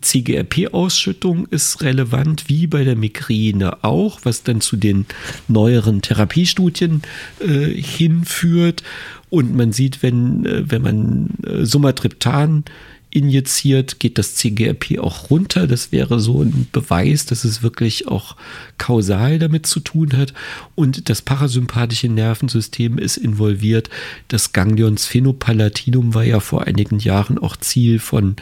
CGRP-Ausschüttung 0.00 1.46
ist 1.46 1.82
relevant, 1.82 2.48
wie 2.48 2.66
bei 2.66 2.84
der 2.84 2.96
Migräne 2.96 3.84
auch, 3.84 4.20
was 4.22 4.42
dann 4.42 4.60
zu 4.60 4.76
den 4.76 5.06
neueren 5.48 6.00
Therapiestudien 6.00 7.02
äh, 7.40 7.66
hinführt. 7.74 8.82
Und 9.28 9.54
man 9.54 9.72
sieht, 9.72 10.02
wenn, 10.02 10.46
äh, 10.46 10.70
wenn 10.70 10.82
man 10.82 11.30
äh, 11.44 11.64
Sumatriptan 11.64 12.64
injiziert, 13.10 13.98
geht 13.98 14.18
das 14.18 14.36
CGRP 14.36 14.98
auch 14.98 15.30
runter. 15.30 15.66
Das 15.66 15.92
wäre 15.92 16.20
so 16.20 16.42
ein 16.42 16.68
Beweis, 16.72 17.26
dass 17.26 17.44
es 17.44 17.62
wirklich 17.62 18.08
auch 18.08 18.36
kausal 18.78 19.38
damit 19.38 19.66
zu 19.66 19.80
tun 19.80 20.16
hat. 20.16 20.32
Und 20.74 21.08
das 21.08 21.22
parasympathische 21.22 22.08
Nervensystem 22.08 22.98
ist 22.98 23.16
involviert. 23.16 23.90
Das 24.28 24.52
Ganglion 24.52 24.96
Sphenopalatinum 24.96 26.14
war 26.14 26.24
ja 26.24 26.40
vor 26.40 26.66
einigen 26.66 26.98
Jahren 26.98 27.38
auch 27.38 27.56
Ziel 27.56 27.98
von 27.98 28.36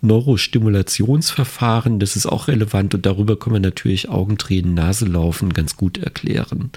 Neurostimulationsverfahren, 0.00 1.98
das 1.98 2.14
ist 2.14 2.26
auch 2.26 2.48
relevant 2.48 2.94
und 2.94 3.04
darüber 3.04 3.38
kann 3.38 3.52
man 3.52 3.62
natürlich 3.62 4.08
Augentränen, 4.08 4.74
Naselaufen 4.74 5.52
ganz 5.52 5.76
gut 5.76 5.98
erklären. 5.98 6.70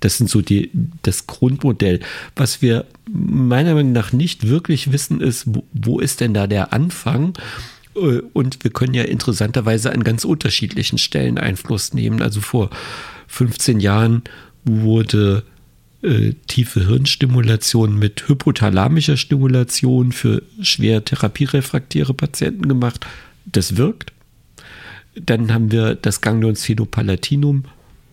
Das 0.00 0.16
sind 0.16 0.30
so 0.30 0.40
die, 0.40 0.70
das 1.02 1.26
Grundmodell. 1.26 2.00
Was 2.34 2.62
wir 2.62 2.86
meiner 3.10 3.74
Meinung 3.74 3.92
nach 3.92 4.12
nicht 4.12 4.48
wirklich 4.48 4.90
wissen, 4.92 5.20
ist, 5.20 5.44
wo, 5.46 5.64
wo 5.72 6.00
ist 6.00 6.20
denn 6.20 6.32
da 6.32 6.46
der 6.46 6.72
Anfang? 6.72 7.34
Äh, 7.94 8.22
und 8.32 8.64
wir 8.64 8.70
können 8.70 8.94
ja 8.94 9.04
interessanterweise 9.04 9.92
an 9.92 10.04
ganz 10.04 10.24
unterschiedlichen 10.24 10.98
Stellen 10.98 11.38
Einfluss 11.38 11.92
nehmen. 11.92 12.22
Also 12.22 12.40
vor 12.40 12.70
15 13.28 13.80
Jahren 13.80 14.22
wurde 14.64 15.44
äh, 16.02 16.34
tiefe 16.46 16.86
Hirnstimulation 16.86 17.98
mit 17.98 18.28
hypothalamischer 18.28 19.16
Stimulation 19.16 20.12
für 20.12 20.42
schwer 20.60 21.04
therapierefraktäre 21.04 22.14
Patienten 22.14 22.68
gemacht. 22.68 23.06
Das 23.46 23.76
wirkt. 23.76 24.12
Dann 25.14 25.52
haben 25.52 25.70
wir 25.70 25.94
das 25.94 26.20
Ganglion 26.20 26.56
Sphenopalatinium 26.56 27.64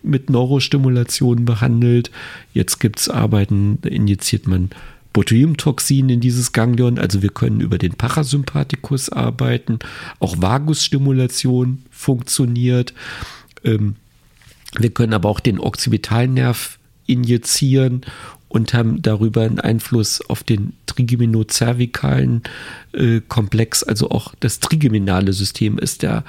mit 0.02 0.30
Neurostimulation 0.30 1.44
behandelt. 1.44 2.10
Jetzt 2.52 2.78
gibt 2.78 3.00
es 3.00 3.08
Arbeiten, 3.08 3.78
injiziert 3.82 4.46
man 4.46 4.70
Botulinumtoxin 5.12 6.08
in 6.08 6.20
dieses 6.20 6.52
Ganglion. 6.52 6.98
Also 6.98 7.22
wir 7.22 7.30
können 7.30 7.60
über 7.60 7.78
den 7.78 7.94
Parasympathikus 7.94 9.08
arbeiten. 9.08 9.78
Auch 10.20 10.40
Vagusstimulation 10.40 11.82
funktioniert. 11.90 12.94
Ähm, 13.64 13.96
wir 14.78 14.90
können 14.90 15.14
aber 15.14 15.28
auch 15.28 15.40
den 15.40 15.58
Occipitalnerv 15.58 16.78
injizieren 17.10 18.02
und 18.48 18.74
haben 18.74 19.00
darüber 19.02 19.42
einen 19.42 19.60
Einfluss 19.60 20.20
auf 20.28 20.42
den 20.42 20.72
trigeminozervikalen 20.86 22.42
äh, 22.92 23.20
Komplex. 23.28 23.82
Also 23.82 24.10
auch 24.10 24.34
das 24.40 24.58
trigeminale 24.60 25.32
System 25.32 25.78
ist 25.78 26.02
der 26.02 26.24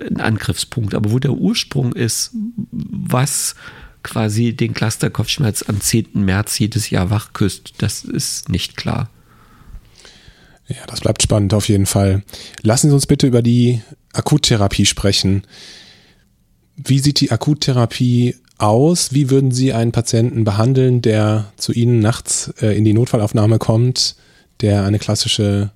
ein 0.00 0.20
Angriffspunkt. 0.20 0.94
Aber 0.94 1.10
wo 1.10 1.18
der 1.18 1.32
Ursprung 1.32 1.92
ist, 1.92 2.32
was 2.70 3.54
quasi 4.02 4.52
den 4.52 4.74
Clusterkopfschmerz 4.74 5.64
am 5.68 5.80
10. 5.80 6.08
März 6.14 6.58
jedes 6.58 6.90
Jahr 6.90 7.10
wachküsst, 7.10 7.74
das 7.78 8.04
ist 8.04 8.48
nicht 8.48 8.76
klar. 8.76 9.08
Ja, 10.68 10.86
das 10.86 11.00
bleibt 11.00 11.22
spannend 11.22 11.54
auf 11.54 11.68
jeden 11.68 11.86
Fall. 11.86 12.22
Lassen 12.62 12.88
Sie 12.88 12.94
uns 12.94 13.06
bitte 13.06 13.26
über 13.26 13.42
die 13.42 13.82
Akuttherapie 14.12 14.86
sprechen. 14.86 15.42
Wie 16.76 16.98
sieht 16.98 17.20
die 17.20 17.30
Akuttherapie 17.30 18.36
aus? 18.58 19.12
Wie 19.12 19.30
würden 19.30 19.50
Sie 19.50 19.72
einen 19.72 19.92
Patienten 19.92 20.44
behandeln, 20.44 21.02
der 21.02 21.52
zu 21.56 21.72
Ihnen 21.72 22.00
nachts 22.00 22.52
äh, 22.60 22.76
in 22.76 22.84
die 22.84 22.92
Notfallaufnahme 22.92 23.58
kommt, 23.58 24.16
der 24.60 24.84
eine 24.84 24.98
klassische 24.98 25.70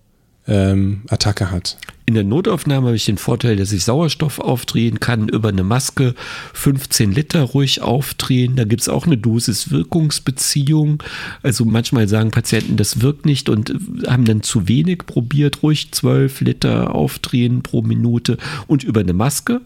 ähm, 0.47 1.03
Attacke 1.09 1.51
hat? 1.51 1.77
In 2.09 2.15
der 2.15 2.25
Notaufnahme 2.25 2.87
habe 2.87 2.97
ich 2.97 3.05
den 3.05 3.19
Vorteil, 3.19 3.57
dass 3.57 3.71
ich 3.71 3.85
Sauerstoff 3.85 4.39
aufdrehen 4.39 4.99
kann, 4.99 5.29
über 5.29 5.51
eine 5.51 5.63
Maske 5.63 6.15
15 6.55 7.13
Liter 7.13 7.43
ruhig 7.43 7.83
aufdrehen. 7.83 8.57
Da 8.57 8.65
gibt 8.65 8.81
es 8.81 8.89
auch 8.89 9.05
eine 9.05 9.19
Dosis-Wirkungsbeziehung. 9.19 11.03
Also 11.43 11.67
manchmal 11.67 12.09
sagen 12.09 12.31
Patienten, 12.31 12.79
das 12.79 13.03
wirkt 13.03 13.27
nicht 13.27 13.51
und 13.51 13.75
haben 14.07 14.25
dann 14.25 14.43
zu 14.43 14.69
wenig 14.69 15.01
probiert, 15.05 15.63
ruhig 15.63 15.93
12 15.93 16.41
Liter 16.41 16.95
aufdrehen 16.95 17.63
pro 17.63 17.83
Minute 17.83 18.39
und 18.67 18.85
über 18.85 19.01
eine 19.01 19.13
Maske. 19.13 19.61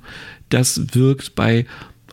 Das 0.49 0.95
wirkt 0.95 1.37
bei 1.37 1.65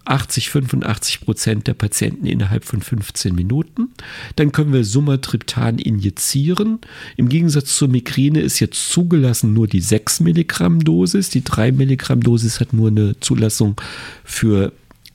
80, 0.06 0.50
85 0.50 1.22
Prozent 1.22 1.68
der 1.68 1.74
Patienten 1.74 2.26
innerhalb 2.26 2.66
von 2.66 2.82
15 2.82 3.36
Minuten. 3.36 3.90
Dann 4.36 4.52
können 4.52 4.74
wir 4.74 4.84
Sumatriptan 4.84 5.78
injizieren. 5.78 6.80
Im 7.18 7.30
Gegensatz 7.30 7.76
zur 7.76 7.88
Migräne 7.88 8.42
ist 8.42 8.60
jetzt 8.60 8.90
zugelassen 8.92 9.54
nur 9.54 9.68
die 9.68 9.82
6 9.82 10.22
Milligramm 10.22 10.84
Dosis. 10.84 11.30
Die 11.30 11.44
3 11.44 11.72
Milligramm 11.72 12.22
Dosis 12.22 12.60
hat 12.60 12.74
nur 12.74 12.90
eine 12.90 13.20
Zulassung 13.20 13.80
für 14.24 14.72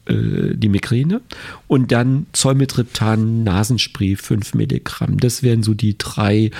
äh, 0.06 0.54
die 0.54 0.68
Migräne. 0.68 1.20
Und 1.66 1.92
dann 1.92 2.26
Zolmetriptan 2.32 3.42
Nasenspray 3.42 4.16
5 4.16 4.54
Milligramm. 4.54 5.18
Das 5.18 5.42
wären 5.42 5.62
so 5.62 5.74
die 5.74 5.96
drei 5.96 6.50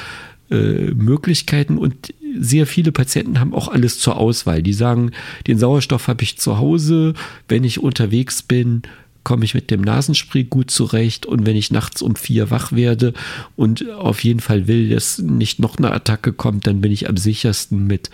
äh, 0.50 0.90
Möglichkeiten 0.94 1.78
und 1.78 2.14
sehr 2.38 2.66
viele 2.66 2.92
Patienten 2.92 3.40
haben 3.40 3.54
auch 3.54 3.68
alles 3.68 3.98
zur 3.98 4.16
Auswahl. 4.16 4.62
Die 4.62 4.72
sagen, 4.72 5.12
den 5.46 5.58
Sauerstoff 5.58 6.08
habe 6.08 6.22
ich 6.22 6.38
zu 6.38 6.58
Hause, 6.58 7.14
wenn 7.48 7.64
ich 7.64 7.82
unterwegs 7.82 8.42
bin, 8.42 8.82
komme 9.24 9.44
ich 9.44 9.54
mit 9.54 9.70
dem 9.70 9.80
Nasenspray 9.80 10.44
gut 10.44 10.70
zurecht 10.70 11.26
und 11.26 11.46
wenn 11.46 11.56
ich 11.56 11.70
nachts 11.70 12.02
um 12.02 12.14
vier 12.14 12.50
wach 12.50 12.72
werde 12.72 13.14
und 13.56 13.90
auf 13.90 14.22
jeden 14.22 14.40
Fall 14.40 14.68
will, 14.68 14.90
dass 14.90 15.18
nicht 15.18 15.58
noch 15.58 15.78
eine 15.78 15.92
Attacke 15.92 16.32
kommt, 16.32 16.66
dann 16.66 16.82
bin 16.82 16.92
ich 16.92 17.08
am 17.08 17.16
sichersten 17.16 17.86
mit 17.86 18.10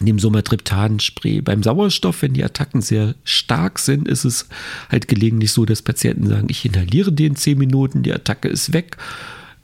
dem 0.00 0.18
Somatriptan-Spray. 0.18 1.40
Beim 1.40 1.62
Sauerstoff, 1.62 2.22
wenn 2.22 2.32
die 2.32 2.44
Attacken 2.44 2.80
sehr 2.80 3.14
stark 3.24 3.78
sind, 3.78 4.08
ist 4.08 4.24
es 4.24 4.48
halt 4.90 5.08
gelegentlich 5.08 5.52
so, 5.52 5.64
dass 5.64 5.82
Patienten 5.82 6.26
sagen, 6.26 6.46
ich 6.48 6.64
inhaliere 6.64 7.12
den 7.12 7.36
zehn 7.36 7.58
Minuten, 7.58 8.02
die 8.02 8.12
Attacke 8.12 8.48
ist 8.48 8.72
weg 8.72 8.96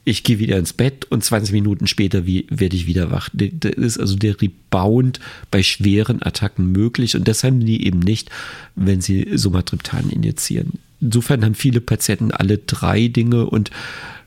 ich 0.05 0.23
gehe 0.23 0.39
wieder 0.39 0.57
ins 0.57 0.73
Bett 0.73 1.05
und 1.05 1.23
20 1.23 1.53
Minuten 1.53 1.87
später 1.87 2.25
wie, 2.25 2.47
werde 2.49 2.75
ich 2.75 2.87
wieder 2.87 3.11
wach. 3.11 3.29
Das 3.33 3.73
ist 3.73 3.99
also 3.99 4.15
der 4.15 4.41
Rebound 4.41 5.19
bei 5.51 5.61
schweren 5.61 6.23
Attacken 6.23 6.71
möglich 6.71 7.15
und 7.15 7.27
das 7.27 7.43
haben 7.43 7.59
die 7.65 7.85
eben 7.85 7.99
nicht, 7.99 8.29
wenn 8.75 9.01
sie 9.01 9.27
Somatriptan 9.35 10.09
injizieren. 10.09 10.79
Insofern 11.01 11.45
haben 11.45 11.55
viele 11.55 11.81
Patienten 11.81 12.31
alle 12.31 12.57
drei 12.57 13.07
Dinge 13.07 13.45
und 13.45 13.71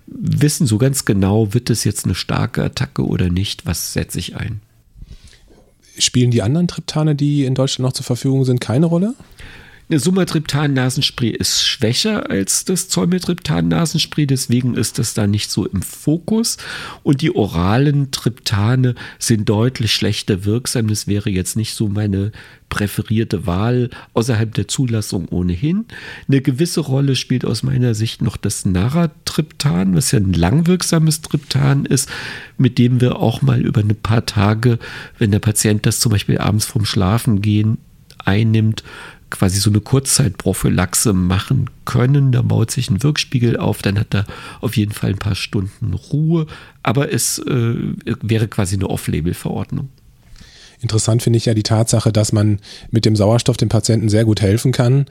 wissen 0.07 0.67
so 0.67 0.79
ganz 0.79 1.05
genau, 1.05 1.55
wird 1.55 1.71
es 1.71 1.85
jetzt 1.85 2.05
eine 2.05 2.15
starke 2.15 2.63
Attacke 2.63 3.07
oder 3.07 3.29
nicht, 3.29 3.67
was 3.67 3.93
setze 3.93 4.19
ich 4.19 4.37
ein. 4.37 4.61
Spielen 5.99 6.31
die 6.31 6.43
anderen 6.43 6.69
Triptane, 6.69 7.15
die 7.15 7.45
in 7.45 7.55
Deutschland 7.55 7.87
noch 7.87 7.93
zur 7.93 8.05
Verfügung 8.05 8.45
sind, 8.45 8.61
keine 8.61 8.87
Rolle? 8.87 9.15
Eine 9.89 9.99
Sumatriptan-Nasenspray 9.99 11.31
ist 11.31 11.67
schwächer 11.67 12.31
als 12.31 12.65
das 12.65 12.89
Zolmetriptan-Nasenspray, 12.89 14.27
deswegen 14.27 14.75
ist 14.75 14.99
das 14.99 15.13
da 15.13 15.27
nicht 15.27 15.51
so 15.51 15.67
im 15.67 15.83
Fokus. 15.83 16.57
Und 17.03 17.21
die 17.21 17.35
oralen 17.35 18.11
Triptane 18.11 18.95
sind 19.19 19.49
deutlich 19.49 19.93
schlechter 19.93 20.45
wirksam. 20.45 20.87
Das 20.87 21.09
wäre 21.09 21.31
jetzt 21.31 21.57
nicht 21.57 21.75
so 21.75 21.89
meine 21.89 22.33
präferierte 22.71 23.47
Wahl 23.47 23.91
außerhalb 24.15 24.55
der 24.55 24.67
Zulassung 24.67 25.29
ohnehin. 25.29 25.85
Eine 26.27 26.41
gewisse 26.41 26.81
Rolle 26.81 27.17
spielt 27.17 27.45
aus 27.45 27.63
meiner 27.63 27.95
Sicht 27.95 28.23
noch 28.23 28.39
das 28.39 28.65
Naratriptan, 28.65 29.95
was 29.95 30.13
ja 30.13 30.21
ein 30.21 30.33
langwirksames 30.33 31.21
Triptan 31.21 31.85
ist, 31.85 32.09
mit 32.57 32.79
dem 32.79 33.03
wir 33.03 33.17
auch 33.17 33.43
mal 33.43 33.61
über 33.61 33.81
ein 33.81 33.95
paar 33.95 34.25
Tage, 34.25 34.79
wenn 35.19 35.33
der 35.33 35.41
Patient 35.41 35.85
das 35.85 36.01
zum 36.01 36.13
Beispiel 36.13 36.39
abends 36.39 36.65
vorm 36.65 36.87
Schlafengehen 36.87 37.77
einnimmt, 38.25 38.83
quasi 39.33 39.59
so 39.59 39.71
eine 39.71 39.81
Kurzzeitprophylaxe 39.81 41.13
machen 41.13 41.71
können. 41.85 42.31
Da 42.31 42.43
baut 42.43 42.71
sich 42.71 42.91
ein 42.91 43.03
Wirkspiegel 43.03 43.57
auf, 43.57 43.83
dann 43.83 43.99
hat 43.99 44.15
er 44.15 44.27
auf 44.61 44.77
jeden 44.77 44.93
Fall 44.93 45.11
ein 45.11 45.19
paar 45.19 45.35
Stunden 45.35 45.95
Ruhe, 45.95 46.47
aber 46.83 47.13
es 47.13 47.39
äh, 47.39 47.75
wäre 48.23 48.47
quasi 48.47 48.77
eine 48.77 48.89
Off-Label-Verordnung. 48.89 49.89
Interessant 50.81 51.23
finde 51.23 51.37
ich 51.37 51.47
ja 51.47 51.55
die 51.55 51.63
Tatsache, 51.63 52.13
dass 52.13 52.33
man 52.33 52.59
mit 52.91 53.05
dem 53.05 53.17
Sauerstoff 53.17 53.57
dem 53.57 53.69
Patienten 53.69 54.09
sehr 54.09 54.25
gut 54.25 54.41
helfen 54.41 54.73
kann. 54.73 55.07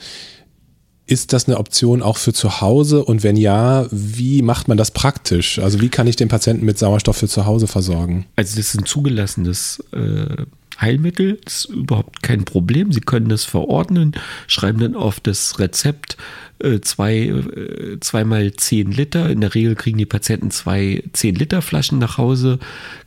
Ist 1.08 1.34
das 1.34 1.48
eine 1.48 1.58
Option 1.58 2.02
auch 2.02 2.18
für 2.18 2.34
zu 2.34 2.62
Hause? 2.62 3.04
Und 3.04 3.24
wenn 3.24 3.36
ja, 3.36 3.88
wie 3.92 4.42
macht 4.42 4.68
man 4.68 4.78
das 4.78 4.92
praktisch? 4.92 5.60
Also 5.60 5.82
wie 5.82 5.90
kann 5.90 6.08
ich 6.08 6.16
den 6.16 6.28
Patienten 6.28 6.66
mit 6.66 6.78
Sauerstoff 6.78 7.18
für 7.18 7.28
zu 7.28 7.46
Hause 7.46 7.68
versorgen? 7.68 8.26
Also 8.36 8.58
das 8.58 8.68
ist 8.68 8.80
ein 8.80 8.86
zugelassenes 8.86 9.84
äh, 9.94 10.44
Heilmittel. 10.82 11.40
Ist 11.46 11.66
überhaupt 11.66 12.24
kein 12.24 12.46
Problem. 12.46 12.92
Sie 12.92 13.02
können 13.02 13.30
das 13.30 13.46
verordnen, 13.46 14.14
schreiben 14.48 14.80
dann 14.80 14.96
auf 14.96 15.20
das 15.20 15.60
Rezept 15.60 16.18
äh, 16.60 16.82
zwei, 16.82 17.18
äh, 17.18 18.00
zweimal 18.00 18.54
zehn 18.54 18.92
Liter. 18.92 19.30
In 19.30 19.42
der 19.42 19.56
Regel 19.56 19.76
kriegen 19.76 19.98
die 19.98 20.06
Patienten 20.06 20.52
zwei 20.52 21.04
zehn 21.14 21.36
Liter 21.36 21.62
Flaschen 21.62 22.00
nach 22.00 22.18
Hause 22.18 22.60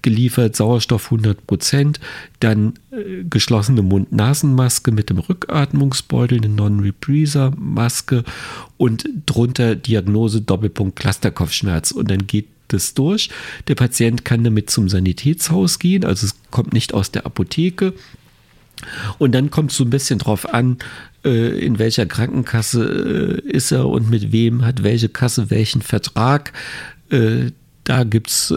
geliefert, 0.02 0.56
Sauerstoff 0.56 1.06
100 1.06 1.46
Prozent, 1.46 2.00
dann 2.40 2.74
äh, 2.90 3.24
geschlossene 3.28 3.82
Mund-Nasen-Maske 3.82 4.92
mit 4.92 5.10
dem 5.10 5.18
Rückatmungsbeutel, 5.18 6.38
eine 6.38 6.48
Non-Reprieser-Maske 6.48 8.24
und 8.76 9.08
drunter 9.26 9.76
Diagnose 9.76 10.40
Doppelpunkt 10.40 10.96
Clusterkopfschmerz 10.96 11.90
und 11.92 12.10
dann 12.10 12.26
geht 12.26 12.46
das 12.68 12.94
durch. 12.94 13.30
Der 13.68 13.74
Patient 13.74 14.24
kann 14.24 14.44
damit 14.44 14.70
zum 14.70 14.88
Sanitätshaus 14.88 15.78
gehen, 15.78 16.04
also 16.04 16.26
es 16.26 16.34
kommt 16.50 16.72
nicht 16.72 16.94
aus 16.94 17.10
der 17.10 17.26
Apotheke. 17.26 17.94
Und 19.18 19.32
dann 19.32 19.50
kommt 19.50 19.70
es 19.70 19.76
so 19.76 19.84
ein 19.84 19.90
bisschen 19.90 20.18
drauf 20.18 20.52
an, 20.52 20.78
äh, 21.24 21.58
in 21.58 21.78
welcher 21.78 22.06
Krankenkasse 22.06 23.40
äh, 23.44 23.50
ist 23.50 23.70
er 23.72 23.88
und 23.88 24.10
mit 24.10 24.32
wem 24.32 24.64
hat 24.64 24.82
welche 24.82 25.08
Kasse 25.08 25.50
welchen 25.50 25.82
Vertrag. 25.82 26.52
Äh, 27.10 27.52
da 27.84 28.04
gibt 28.04 28.30
es 28.30 28.54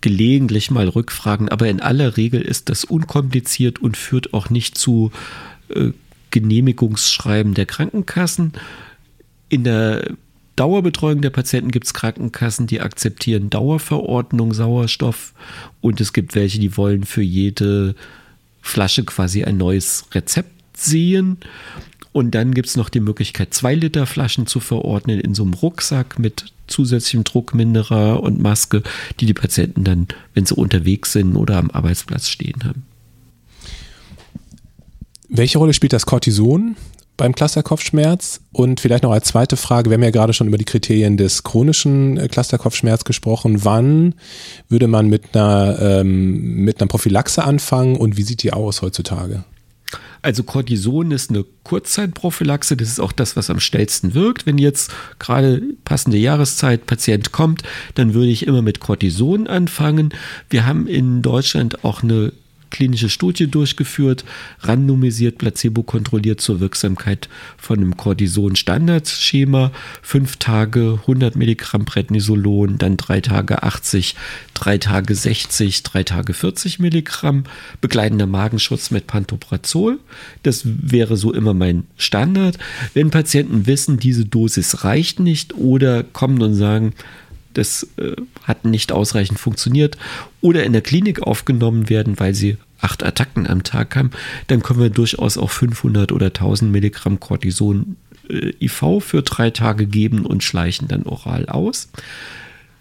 gelegentlich 0.00 0.70
mal 0.72 0.88
Rückfragen, 0.88 1.48
aber 1.48 1.68
in 1.68 1.80
aller 1.80 2.16
Regel 2.16 2.42
ist 2.42 2.68
das 2.70 2.84
unkompliziert 2.84 3.80
und 3.80 3.96
führt 3.96 4.34
auch 4.34 4.50
nicht 4.50 4.76
zu 4.76 5.12
Genehmigungsschreiben 6.32 7.54
der 7.54 7.66
Krankenkassen. 7.66 8.54
In 9.48 9.62
der 9.62 10.10
Dauerbetreuung 10.58 11.20
der 11.20 11.30
Patienten 11.30 11.70
gibt 11.70 11.86
es 11.86 11.94
Krankenkassen, 11.94 12.66
die 12.66 12.80
akzeptieren 12.80 13.48
Dauerverordnung 13.48 14.52
Sauerstoff 14.52 15.32
und 15.80 16.00
es 16.00 16.12
gibt 16.12 16.34
welche, 16.34 16.58
die 16.58 16.76
wollen 16.76 17.04
für 17.04 17.22
jede 17.22 17.94
Flasche 18.60 19.04
quasi 19.04 19.44
ein 19.44 19.56
neues 19.56 20.06
Rezept 20.12 20.76
sehen. 20.76 21.36
Und 22.10 22.32
dann 22.34 22.54
gibt 22.54 22.66
es 22.66 22.76
noch 22.76 22.88
die 22.88 22.98
Möglichkeit, 22.98 23.54
zwei 23.54 23.76
Liter 23.76 24.04
Flaschen 24.04 24.48
zu 24.48 24.58
verordnen 24.58 25.20
in 25.20 25.32
so 25.32 25.44
einem 25.44 25.54
Rucksack 25.54 26.18
mit 26.18 26.46
zusätzlichem 26.66 27.22
Druckminderer 27.22 28.20
und 28.20 28.40
Maske, 28.40 28.82
die 29.20 29.26
die 29.26 29.34
Patienten 29.34 29.84
dann, 29.84 30.08
wenn 30.34 30.44
sie 30.44 30.56
unterwegs 30.56 31.12
sind 31.12 31.36
oder 31.36 31.56
am 31.56 31.70
Arbeitsplatz 31.70 32.28
stehen 32.28 32.64
haben. 32.64 32.82
Welche 35.28 35.58
Rolle 35.58 35.72
spielt 35.72 35.92
das 35.92 36.06
Cortison 36.06 36.74
beim 37.18 37.34
Clusterkopfschmerz? 37.34 38.40
Und 38.52 38.80
vielleicht 38.80 39.02
noch 39.02 39.12
als 39.12 39.28
zweite 39.28 39.58
Frage, 39.58 39.90
wir 39.90 39.96
haben 39.96 40.02
ja 40.02 40.10
gerade 40.10 40.32
schon 40.32 40.48
über 40.48 40.56
die 40.56 40.64
Kriterien 40.64 41.18
des 41.18 41.42
chronischen 41.42 42.16
äh, 42.16 42.28
Clusterkopfschmerz 42.28 43.04
gesprochen. 43.04 43.64
Wann 43.64 44.14
würde 44.70 44.88
man 44.88 45.08
mit 45.08 45.36
einer, 45.36 45.78
ähm, 45.80 46.64
mit 46.64 46.80
einer 46.80 46.88
Prophylaxe 46.88 47.44
anfangen 47.44 47.96
und 47.96 48.16
wie 48.16 48.22
sieht 48.22 48.42
die 48.42 48.54
aus 48.54 48.80
heutzutage? 48.80 49.44
Also 50.22 50.42
Cortison 50.42 51.10
ist 51.12 51.30
eine 51.30 51.44
Kurzzeitprophylaxe, 51.64 52.76
das 52.76 52.88
ist 52.88 53.00
auch 53.00 53.12
das, 53.12 53.36
was 53.36 53.50
am 53.50 53.60
schnellsten 53.60 54.14
wirkt. 54.14 54.46
Wenn 54.46 54.58
jetzt 54.58 54.90
gerade 55.18 55.62
passende 55.84 56.18
Jahreszeit 56.18 56.86
Patient 56.86 57.32
kommt, 57.32 57.62
dann 57.94 58.14
würde 58.14 58.28
ich 58.28 58.46
immer 58.46 58.62
mit 58.62 58.80
Cortison 58.80 59.46
anfangen. 59.46 60.10
Wir 60.50 60.66
haben 60.66 60.86
in 60.86 61.22
Deutschland 61.22 61.84
auch 61.84 62.02
eine 62.02 62.32
klinische 62.70 63.08
Studie 63.08 63.48
durchgeführt, 63.48 64.24
randomisiert, 64.60 65.38
placebo-kontrolliert 65.38 66.40
zur 66.40 66.60
Wirksamkeit 66.60 67.28
von 67.56 67.78
einem 67.78 67.96
Cortison-Standardschema. 67.96 69.72
Fünf 70.02 70.36
Tage 70.36 70.98
100 71.02 71.36
Milligramm 71.36 71.84
Prednisolon, 71.84 72.78
dann 72.78 72.96
drei 72.96 73.20
Tage 73.20 73.62
80, 73.62 74.14
drei 74.54 74.78
Tage 74.78 75.14
60, 75.14 75.82
drei 75.82 76.04
Tage 76.04 76.34
40 76.34 76.78
Milligramm, 76.78 77.44
begleitender 77.80 78.26
Magenschutz 78.26 78.90
mit 78.90 79.06
Pantoprazol. 79.06 79.98
Das 80.42 80.62
wäre 80.64 81.16
so 81.16 81.32
immer 81.32 81.54
mein 81.54 81.84
Standard. 81.96 82.58
Wenn 82.94 83.10
Patienten 83.10 83.66
wissen, 83.66 83.98
diese 83.98 84.24
Dosis 84.24 84.84
reicht 84.84 85.20
nicht 85.20 85.54
oder 85.54 86.02
kommen 86.02 86.42
und 86.42 86.54
sagen, 86.54 86.94
das 87.58 87.88
äh, 87.96 88.16
hat 88.44 88.64
nicht 88.64 88.92
ausreichend 88.92 89.38
funktioniert 89.38 89.98
oder 90.40 90.64
in 90.64 90.72
der 90.72 90.82
Klinik 90.82 91.22
aufgenommen 91.22 91.90
werden, 91.90 92.18
weil 92.18 92.34
sie 92.34 92.56
acht 92.80 93.02
Attacken 93.02 93.46
am 93.46 93.64
Tag 93.64 93.96
haben, 93.96 94.10
dann 94.46 94.62
können 94.62 94.80
wir 94.80 94.90
durchaus 94.90 95.36
auch 95.36 95.50
500 95.50 96.12
oder 96.12 96.26
1000 96.26 96.70
Milligramm 96.70 97.20
Cortison 97.20 97.96
äh, 98.28 98.52
IV 98.60 99.00
für 99.00 99.22
drei 99.22 99.50
Tage 99.50 99.86
geben 99.86 100.24
und 100.24 100.44
schleichen 100.44 100.88
dann 100.88 101.02
oral 101.02 101.46
aus. 101.46 101.90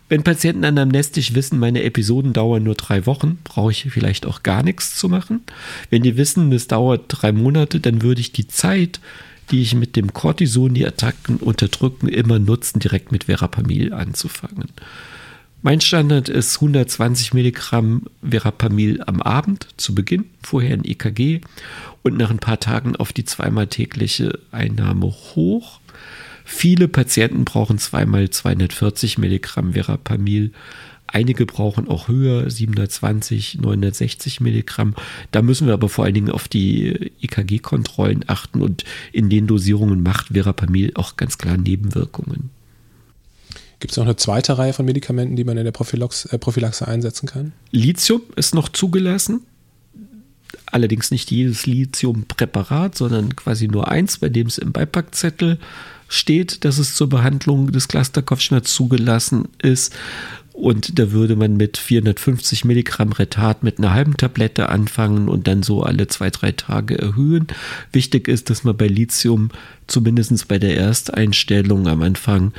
Wenn 0.09 0.23
Patienten 0.23 0.63
anamnestisch 0.63 1.33
wissen, 1.33 1.59
meine 1.59 1.83
Episoden 1.83 2.31
dauern 2.31 2.63
nur 2.63 2.75
drei 2.75 3.05
Wochen, 3.05 3.39
brauche 3.43 3.71
ich 3.71 3.87
vielleicht 3.89 4.25
auch 4.25 4.41
gar 4.41 4.63
nichts 4.63 4.95
zu 4.95 5.09
machen. 5.09 5.41
Wenn 5.89 6.03
die 6.03 6.15
wissen, 6.15 6.51
es 6.53 6.67
dauert 6.67 7.05
drei 7.09 7.33
Monate, 7.33 7.81
dann 7.81 8.01
würde 8.01 8.21
ich 8.21 8.31
die 8.31 8.47
Zeit, 8.47 9.01
die 9.51 9.61
ich 9.61 9.75
mit 9.75 9.95
dem 9.95 10.13
Cortison 10.13 10.73
die 10.73 10.85
Attacken 10.85 11.37
unterdrücken, 11.37 12.07
immer 12.07 12.39
nutzen, 12.39 12.79
direkt 12.79 13.11
mit 13.11 13.25
Verapamil 13.25 13.93
anzufangen. 13.93 14.71
Mein 15.63 15.81
Standard 15.81 16.29
ist 16.29 16.57
120 16.57 17.33
Milligramm 17.33 18.03
Verapamil 18.21 19.01
am 19.05 19.21
Abend 19.21 19.67
zu 19.77 19.95
Beginn, 19.95 20.25
vorher 20.43 20.73
ein 20.73 20.85
EKG 20.85 21.41
und 22.03 22.17
nach 22.17 22.29
ein 22.29 22.39
paar 22.39 22.59
Tagen 22.59 22.95
auf 22.95 23.11
die 23.11 23.25
zweimal 23.25 23.67
tägliche 23.67 24.39
Einnahme 24.51 25.07
hoch. 25.07 25.79
Viele 26.45 26.87
Patienten 26.87 27.43
brauchen 27.43 27.79
zweimal 27.79 28.29
240 28.29 29.17
Milligramm 29.17 29.73
Verapamil. 29.73 30.53
Einige 31.07 31.45
brauchen 31.45 31.87
auch 31.87 32.09
höher, 32.09 32.49
720, 32.49 33.59
960 33.61 34.41
Milligramm. 34.41 34.93
Da 35.31 35.41
müssen 35.41 35.65
wir 35.65 35.73
aber 35.73 35.87
vor 35.87 36.03
allen 36.03 36.13
Dingen 36.13 36.29
auf 36.29 36.49
die 36.49 37.11
EKG-Kontrollen 37.21 38.25
achten 38.27 38.61
und 38.61 38.83
in 39.13 39.29
den 39.29 39.47
Dosierungen 39.47 40.03
macht 40.03 40.33
Verapamil 40.33 40.91
auch 40.95 41.15
ganz 41.15 41.37
klar 41.37 41.55
Nebenwirkungen. 41.55 42.49
Gibt 43.79 43.91
es 43.91 43.97
noch 43.97 44.05
eine 44.05 44.15
zweite 44.15 44.57
Reihe 44.57 44.73
von 44.73 44.85
Medikamenten, 44.85 45.35
die 45.35 45.43
man 45.43 45.57
in 45.57 45.63
der 45.63 45.71
Prophylaxe, 45.71 46.31
äh, 46.31 46.37
Prophylaxe 46.37 46.87
einsetzen 46.87 47.27
kann? 47.27 47.53
Lithium 47.71 48.21
ist 48.35 48.55
noch 48.55 48.69
zugelassen. 48.69 49.41
Allerdings 50.65 51.11
nicht 51.11 51.31
jedes 51.31 51.65
Lithium-Präparat, 51.65 52.97
sondern 52.97 53.35
quasi 53.35 53.67
nur 53.67 53.87
eins, 53.87 54.17
bei 54.17 54.29
dem 54.29 54.47
es 54.47 54.57
im 54.57 54.73
Beipackzettel 54.73 55.59
steht, 56.07 56.65
dass 56.65 56.77
es 56.77 56.95
zur 56.95 57.09
Behandlung 57.09 57.71
des 57.71 57.87
Clusterkopfschmerz 57.87 58.73
zugelassen 58.73 59.47
ist. 59.61 59.95
Und 60.53 60.97
da 60.97 61.11
würde 61.11 61.35
man 61.35 61.55
mit 61.55 61.77
450 61.77 62.65
Milligramm 62.65 63.11
Retard 63.11 63.61
mit 63.61 63.77
einer 63.77 63.93
halben 63.93 64.17
Tablette 64.17 64.69
anfangen 64.69 65.29
und 65.29 65.47
dann 65.47 65.61
so 65.61 65.83
alle 65.83 66.07
zwei, 66.07 66.31
drei 66.31 66.51
Tage 66.51 66.97
erhöhen. 66.97 67.45
Wichtig 67.91 68.27
ist, 68.27 68.49
dass 68.49 68.63
man 68.63 68.75
bei 68.75 68.87
Lithium 68.87 69.51
zumindest 69.85 70.47
bei 70.47 70.57
der 70.57 70.75
Ersteinstellung 70.75 71.87
am 71.87 72.01
Anfang 72.01 72.53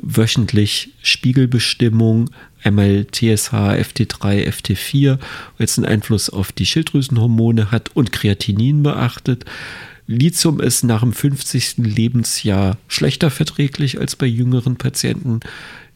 wöchentlich 0.00 0.94
Spiegelbestimmung, 1.02 2.30
einmal 2.62 3.06
TSH, 3.10 3.52
FT3, 3.52 4.48
FT4, 4.48 5.18
jetzt 5.58 5.78
einen 5.78 5.86
Einfluss 5.86 6.30
auf 6.30 6.52
die 6.52 6.64
Schilddrüsenhormone 6.64 7.70
hat 7.70 7.90
und 7.94 8.12
Kreatinin 8.12 8.82
beachtet. 8.82 9.44
Lithium 10.12 10.60
ist 10.60 10.84
nach 10.84 11.00
dem 11.00 11.12
50. 11.12 11.78
Lebensjahr 11.78 12.76
schlechter 12.88 13.30
verträglich 13.30 13.98
als 13.98 14.16
bei 14.16 14.26
jüngeren 14.26 14.76
Patienten. 14.76 15.40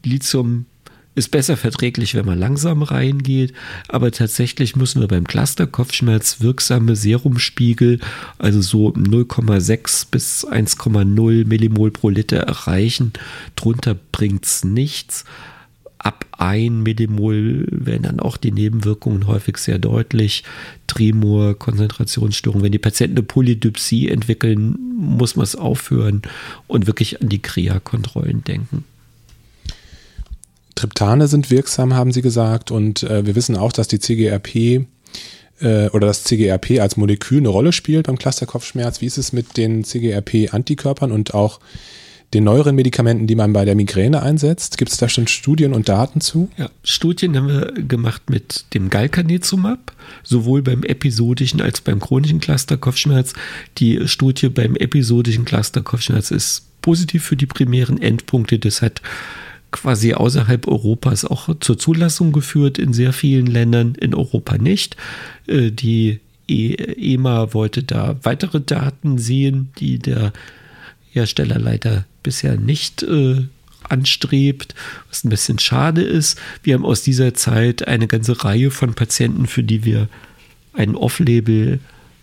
Lithium 0.04 0.66
ist 1.14 1.30
besser 1.30 1.56
verträglich, 1.56 2.14
wenn 2.14 2.26
man 2.26 2.38
langsam 2.38 2.82
reingeht, 2.82 3.54
aber 3.88 4.12
tatsächlich 4.12 4.76
müssen 4.76 5.00
wir 5.00 5.08
beim 5.08 5.26
Cluster-Kopfschmerz 5.26 6.40
wirksame 6.40 6.94
Serumspiegel, 6.94 8.00
also 8.38 8.60
so 8.60 8.92
0,6 8.92 10.08
bis 10.10 10.46
1,0 10.46 11.46
Millimol 11.46 11.90
pro 11.90 12.10
Liter 12.10 12.38
erreichen. 12.38 13.14
Drunter 13.56 13.96
bringt 14.12 14.44
es 14.44 14.62
nichts. 14.62 15.24
Ab 16.06 16.24
1 16.38 16.84
Millimol 16.84 17.66
werden 17.68 18.04
dann 18.04 18.20
auch 18.20 18.36
die 18.36 18.52
Nebenwirkungen 18.52 19.26
häufig 19.26 19.56
sehr 19.56 19.80
deutlich. 19.80 20.44
Tremor, 20.86 21.58
Konzentrationsstörung. 21.58 22.62
Wenn 22.62 22.70
die 22.70 22.78
Patienten 22.78 23.16
eine 23.16 23.26
Polydipsie 23.26 24.08
entwickeln, 24.08 24.78
muss 24.96 25.34
man 25.34 25.42
es 25.42 25.56
aufhören 25.56 26.22
und 26.68 26.86
wirklich 26.86 27.20
an 27.20 27.28
die 27.28 27.42
Krea-Kontrollen 27.42 28.44
denken. 28.44 28.84
Triptane 30.76 31.26
sind 31.26 31.50
wirksam, 31.50 31.94
haben 31.94 32.12
sie 32.12 32.22
gesagt. 32.22 32.70
Und 32.70 33.02
äh, 33.02 33.26
wir 33.26 33.34
wissen 33.34 33.56
auch, 33.56 33.72
dass 33.72 33.88
die 33.88 33.98
CGRP 33.98 34.86
äh, 35.60 35.88
oder 35.88 36.06
das 36.06 36.22
CGRP 36.22 36.78
als 36.78 36.96
Molekül 36.96 37.38
eine 37.38 37.48
Rolle 37.48 37.72
spielt 37.72 38.06
beim 38.06 38.16
Clusterkopfschmerz. 38.16 39.00
Wie 39.00 39.06
ist 39.06 39.18
es 39.18 39.32
mit 39.32 39.56
den 39.56 39.82
CGRP-Antikörpern 39.82 41.10
und 41.10 41.34
auch 41.34 41.58
den 42.36 42.44
neueren 42.44 42.76
Medikamenten, 42.76 43.26
die 43.26 43.34
man 43.34 43.52
bei 43.54 43.64
der 43.64 43.74
Migräne 43.74 44.22
einsetzt? 44.22 44.76
Gibt 44.76 44.92
es 44.92 44.98
da 44.98 45.08
schon 45.08 45.26
Studien 45.26 45.72
und 45.72 45.88
Daten 45.88 46.20
zu? 46.20 46.50
Ja, 46.58 46.68
Studien 46.84 47.34
haben 47.34 47.48
wir 47.48 47.72
gemacht 47.72 48.28
mit 48.28 48.66
dem 48.74 48.90
Galcanezumab, 48.90 49.92
sowohl 50.22 50.60
beim 50.62 50.82
episodischen 50.82 51.62
als 51.62 51.80
beim 51.80 51.98
chronischen 51.98 52.40
Clusterkopfschmerz. 52.40 53.32
Die 53.78 54.06
Studie 54.06 54.50
beim 54.50 54.76
episodischen 54.76 55.46
Clusterkopfschmerz 55.46 56.30
ist 56.30 56.66
positiv 56.82 57.24
für 57.24 57.36
die 57.36 57.46
primären 57.46 58.00
Endpunkte. 58.00 58.58
Das 58.58 58.82
hat 58.82 59.00
quasi 59.70 60.12
außerhalb 60.12 60.68
Europas 60.68 61.24
auch 61.24 61.48
zur 61.60 61.78
Zulassung 61.78 62.32
geführt, 62.32 62.78
in 62.78 62.92
sehr 62.92 63.14
vielen 63.14 63.46
Ländern, 63.46 63.94
in 63.94 64.14
Europa 64.14 64.58
nicht. 64.58 64.96
Äh, 65.46 65.70
die 65.70 66.20
EMA 66.48 67.54
wollte 67.54 67.82
da 67.82 68.16
weitere 68.22 68.60
Daten 68.60 69.16
sehen, 69.16 69.70
die 69.78 69.98
der 69.98 70.32
Hersteller 71.10 71.58
leider 71.58 72.04
bisher 72.26 72.56
nicht 72.56 73.04
äh, 73.04 73.44
anstrebt, 73.88 74.74
was 75.08 75.22
ein 75.22 75.30
bisschen 75.30 75.60
schade 75.60 76.02
ist. 76.02 76.36
Wir 76.64 76.74
haben 76.74 76.84
aus 76.84 77.02
dieser 77.02 77.34
Zeit 77.34 77.86
eine 77.86 78.08
ganze 78.08 78.44
Reihe 78.44 78.72
von 78.72 78.94
Patienten, 78.94 79.46
für 79.46 79.62
die 79.62 79.84
wir 79.84 80.08
einen 80.72 80.96
Off-Label 80.96 81.78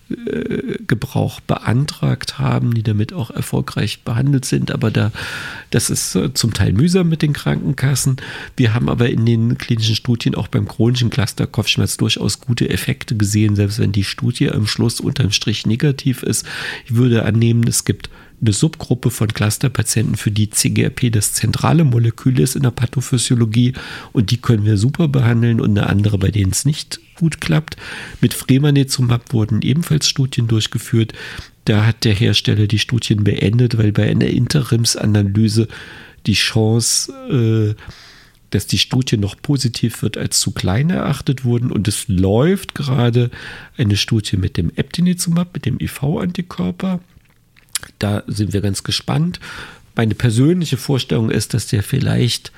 äh, 0.09 0.79
Gebrauch 0.85 1.39
beantragt 1.39 2.37
haben, 2.37 2.73
die 2.73 2.83
damit 2.83 3.13
auch 3.13 3.31
erfolgreich 3.31 4.01
behandelt 4.03 4.43
sind. 4.43 4.71
Aber 4.71 4.91
da, 4.91 5.13
das 5.69 5.89
ist 5.89 6.15
äh, 6.15 6.33
zum 6.33 6.53
Teil 6.53 6.73
mühsam 6.73 7.07
mit 7.07 7.21
den 7.21 7.31
Krankenkassen. 7.31 8.17
Wir 8.57 8.73
haben 8.73 8.89
aber 8.89 9.09
in 9.09 9.25
den 9.25 9.57
klinischen 9.57 9.95
Studien 9.95 10.35
auch 10.35 10.49
beim 10.49 10.67
chronischen 10.67 11.09
Cluster-Kopfschmerz 11.09 11.95
durchaus 11.95 12.41
gute 12.41 12.69
Effekte 12.69 13.15
gesehen, 13.15 13.55
selbst 13.55 13.79
wenn 13.79 13.93
die 13.93 14.03
Studie 14.03 14.51
am 14.51 14.67
Schluss 14.67 14.99
unterm 14.99 15.31
Strich 15.31 15.65
negativ 15.65 16.21
ist. 16.21 16.45
Ich 16.85 16.95
würde 16.95 17.23
annehmen, 17.23 17.65
es 17.65 17.85
gibt 17.85 18.09
eine 18.43 18.53
Subgruppe 18.53 19.09
von 19.09 19.29
Clusterpatienten, 19.29 20.15
für 20.15 20.31
die 20.31 20.49
CGRP 20.49 21.11
das 21.11 21.33
zentrale 21.33 21.83
Molekül 21.83 22.39
ist 22.39 22.55
in 22.55 22.63
der 22.63 22.71
Pathophysiologie 22.71 23.73
und 24.11 24.31
die 24.31 24.37
können 24.37 24.65
wir 24.65 24.77
super 24.77 25.07
behandeln 25.07 25.61
und 25.61 25.77
eine 25.77 25.87
andere, 25.87 26.17
bei 26.17 26.29
denen 26.29 26.51
es 26.51 26.65
nicht 26.65 26.99
gut 27.15 27.41
klappt. 27.41 27.77
Mit 28.21 28.33
Fremanezumab 28.33 29.33
wurden 29.33 29.61
ebenfalls 29.61 30.07
Studien 30.07 30.47
durchgeführt. 30.47 31.13
Da 31.65 31.85
hat 31.85 32.03
der 32.03 32.13
Hersteller 32.13 32.67
die 32.67 32.79
Studien 32.79 33.23
beendet, 33.23 33.77
weil 33.77 33.91
bei 33.91 34.09
einer 34.09 34.27
Interimsanalyse 34.27 35.67
die 36.25 36.33
Chance, 36.33 37.13
äh, 37.29 37.81
dass 38.49 38.67
die 38.67 38.77
Studie 38.77 39.17
noch 39.17 39.41
positiv 39.41 40.03
wird, 40.03 40.17
als 40.17 40.39
zu 40.39 40.51
klein 40.51 40.89
erachtet 40.89 41.43
wurden. 41.43 41.71
Und 41.71 41.87
es 41.87 42.07
läuft 42.07 42.75
gerade 42.75 43.31
eine 43.77 43.95
Studie 43.95 44.37
mit 44.37 44.57
dem 44.57 44.71
Eptinezumab, 44.75 45.53
mit 45.53 45.65
dem 45.65 45.79
IV-Antikörper. 45.79 46.99
Da 47.99 48.23
sind 48.27 48.53
wir 48.53 48.61
ganz 48.61 48.83
gespannt. 48.83 49.39
Meine 49.95 50.15
persönliche 50.15 50.77
Vorstellung 50.77 51.29
ist, 51.29 51.53
dass 51.53 51.67
der 51.67 51.83
vielleicht 51.83 52.51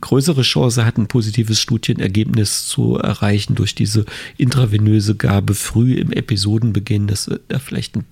größere 0.00 0.42
Chance 0.42 0.84
hat, 0.84 0.98
ein 0.98 1.06
positives 1.06 1.60
Studienergebnis 1.60 2.66
zu 2.66 2.96
erreichen 2.96 3.54
durch 3.54 3.74
diese 3.74 4.04
intravenöse 4.36 5.14
Gabe 5.14 5.54
früh 5.54 5.94
im 5.94 6.12
Episodenbeginn, 6.12 7.06
dass 7.06 7.28
wir 7.28 7.40
da 7.48 7.58
vielleicht 7.58 7.96
ein, 7.96 8.04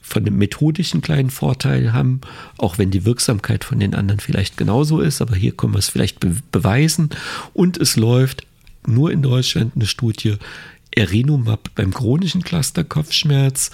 von 0.00 0.24
dem 0.24 0.38
methodischen 0.38 1.00
kleinen 1.02 1.30
Vorteil 1.30 1.92
haben, 1.92 2.20
auch 2.58 2.78
wenn 2.78 2.90
die 2.90 3.04
Wirksamkeit 3.04 3.64
von 3.64 3.80
den 3.80 3.94
anderen 3.94 4.20
vielleicht 4.20 4.56
genauso 4.56 5.00
ist, 5.00 5.20
aber 5.20 5.34
hier 5.34 5.52
können 5.52 5.74
wir 5.74 5.80
es 5.80 5.88
vielleicht 5.88 6.20
be 6.20 6.36
beweisen. 6.52 7.10
Und 7.52 7.76
es 7.76 7.96
läuft 7.96 8.46
nur 8.86 9.10
in 9.10 9.22
Deutschland 9.22 9.72
eine 9.74 9.86
Studie 9.86 10.36
Erinumab 10.92 11.70
beim 11.74 11.92
chronischen 11.92 12.42
Clusterkopfschmerz. 12.42 13.70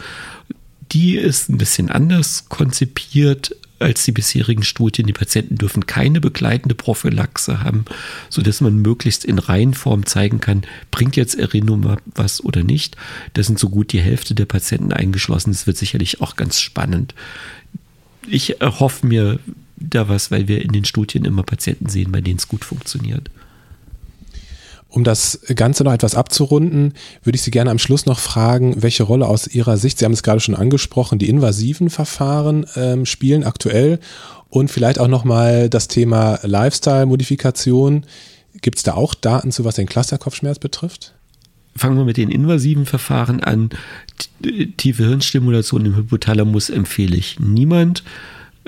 Die 0.92 1.16
ist 1.16 1.48
ein 1.48 1.58
bisschen 1.58 1.90
anders 1.90 2.48
konzipiert 2.48 3.56
als 3.78 4.04
die 4.04 4.12
bisherigen 4.12 4.62
Studien. 4.62 5.06
Die 5.06 5.12
Patienten 5.12 5.56
dürfen 5.56 5.86
keine 5.86 6.20
begleitende 6.20 6.74
Prophylaxe 6.74 7.62
haben, 7.62 7.84
sodass 8.30 8.60
man 8.60 8.76
möglichst 8.76 9.24
in 9.24 9.38
Reihenform 9.38 10.06
zeigen 10.06 10.40
kann, 10.40 10.62
bringt 10.90 11.16
jetzt 11.16 11.34
Erinumab 11.34 12.00
was 12.14 12.42
oder 12.44 12.62
nicht. 12.62 12.96
Da 13.34 13.42
sind 13.42 13.58
so 13.58 13.68
gut 13.68 13.92
die 13.92 14.00
Hälfte 14.00 14.34
der 14.34 14.46
Patienten 14.46 14.92
eingeschlossen. 14.92 15.50
Das 15.50 15.66
wird 15.66 15.76
sicherlich 15.76 16.20
auch 16.20 16.36
ganz 16.36 16.60
spannend. 16.60 17.14
Ich 18.28 18.60
erhoffe 18.60 19.06
mir 19.06 19.40
da 19.76 20.08
was, 20.08 20.30
weil 20.30 20.46
wir 20.46 20.62
in 20.62 20.72
den 20.72 20.84
Studien 20.84 21.24
immer 21.24 21.42
Patienten 21.42 21.88
sehen, 21.88 22.12
bei 22.12 22.20
denen 22.20 22.38
es 22.38 22.48
gut 22.48 22.64
funktioniert. 22.64 23.30
Um 24.92 25.04
das 25.04 25.40
Ganze 25.54 25.84
noch 25.84 25.94
etwas 25.94 26.14
abzurunden, 26.14 26.92
würde 27.22 27.36
ich 27.36 27.42
Sie 27.42 27.50
gerne 27.50 27.70
am 27.70 27.78
Schluss 27.78 28.04
noch 28.04 28.18
fragen, 28.18 28.82
welche 28.82 29.04
Rolle 29.04 29.26
aus 29.26 29.46
Ihrer 29.46 29.78
Sicht, 29.78 29.98
Sie 29.98 30.04
haben 30.04 30.12
es 30.12 30.22
gerade 30.22 30.40
schon 30.40 30.54
angesprochen, 30.54 31.18
die 31.18 31.30
invasiven 31.30 31.88
Verfahren 31.88 32.66
ähm, 32.76 33.06
spielen 33.06 33.42
aktuell 33.42 34.00
und 34.50 34.70
vielleicht 34.70 34.98
auch 34.98 35.08
nochmal 35.08 35.70
das 35.70 35.88
Thema 35.88 36.38
Lifestyle-Modifikation. 36.42 38.04
Gibt 38.60 38.76
es 38.76 38.82
da 38.82 38.92
auch 38.92 39.14
Daten 39.14 39.50
zu, 39.50 39.64
was 39.64 39.76
den 39.76 39.86
Clusterkopfschmerz 39.86 40.58
betrifft? 40.58 41.14
Fangen 41.74 41.96
wir 41.96 42.04
mit 42.04 42.18
den 42.18 42.30
invasiven 42.30 42.84
Verfahren 42.84 43.42
an. 43.42 43.70
Tiefe 44.76 45.04
Hirnstimulation 45.04 45.86
im 45.86 45.96
Hypothalamus 45.96 46.68
empfehle 46.68 47.16
ich 47.16 47.40
niemand. 47.40 48.04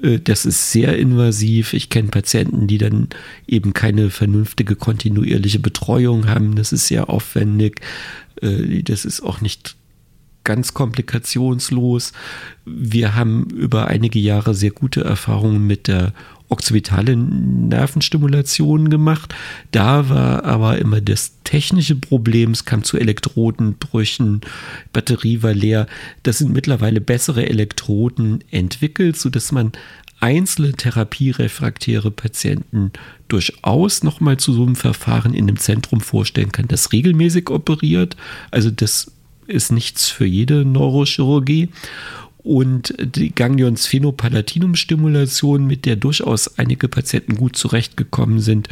Äh, 0.02 0.20
das 0.20 0.46
ist 0.46 0.72
sehr 0.72 0.96
invasiv. 0.98 1.72
Ich 1.72 1.90
kenne 1.90 2.08
Patienten, 2.08 2.66
die 2.66 2.78
dann 2.78 3.08
eben 3.46 3.72
keine 3.72 4.10
vernünftige 4.10 4.76
kontinuierliche 4.76 5.58
Betreuung 5.58 6.28
haben. 6.28 6.56
Das 6.56 6.72
ist 6.72 6.88
sehr 6.88 7.10
aufwendig. 7.10 7.80
Äh, 8.40 8.82
das 8.82 9.04
ist 9.04 9.22
auch 9.22 9.40
nicht 9.40 9.76
ganz 10.44 10.74
komplikationslos. 10.74 12.12
Wir 12.66 13.14
haben 13.14 13.46
über 13.50 13.88
einige 13.88 14.18
Jahre 14.18 14.54
sehr 14.54 14.70
gute 14.70 15.02
Erfahrungen 15.02 15.66
mit 15.66 15.88
der 15.88 16.12
occipitale 16.54 17.16
Nervenstimulation 17.16 18.88
gemacht. 18.88 19.34
Da 19.70 20.08
war 20.08 20.44
aber 20.44 20.78
immer 20.78 21.00
das 21.00 21.32
technische 21.44 21.96
Problem, 21.96 22.52
es 22.52 22.64
kam 22.64 22.84
zu 22.84 22.96
Elektrodenbrüchen, 22.96 24.40
Batterie 24.92 25.42
war 25.42 25.52
leer. 25.52 25.86
Das 26.22 26.38
sind 26.38 26.52
mittlerweile 26.52 27.00
bessere 27.00 27.48
Elektroden 27.48 28.42
entwickelt, 28.50 29.16
sodass 29.16 29.52
man 29.52 29.72
einzelne 30.20 30.72
therapierefraktäre 30.72 32.10
Patienten 32.10 32.92
durchaus 33.28 34.02
nochmal 34.02 34.38
zu 34.38 34.52
so 34.52 34.62
einem 34.62 34.76
Verfahren 34.76 35.34
in 35.34 35.48
einem 35.48 35.58
Zentrum 35.58 36.00
vorstellen 36.00 36.52
kann, 36.52 36.68
das 36.68 36.92
regelmäßig 36.92 37.50
operiert. 37.50 38.16
Also 38.50 38.70
das 38.70 39.12
ist 39.46 39.72
nichts 39.72 40.08
für 40.08 40.24
jede 40.24 40.64
Neurochirurgie 40.64 41.68
und 42.44 42.94
die 42.98 43.34
Ganglion-Sphenopalatinum-Stimulation, 43.34 45.66
mit 45.66 45.86
der 45.86 45.96
durchaus 45.96 46.58
einige 46.58 46.88
Patienten 46.88 47.36
gut 47.36 47.56
zurechtgekommen 47.56 48.38
sind. 48.38 48.68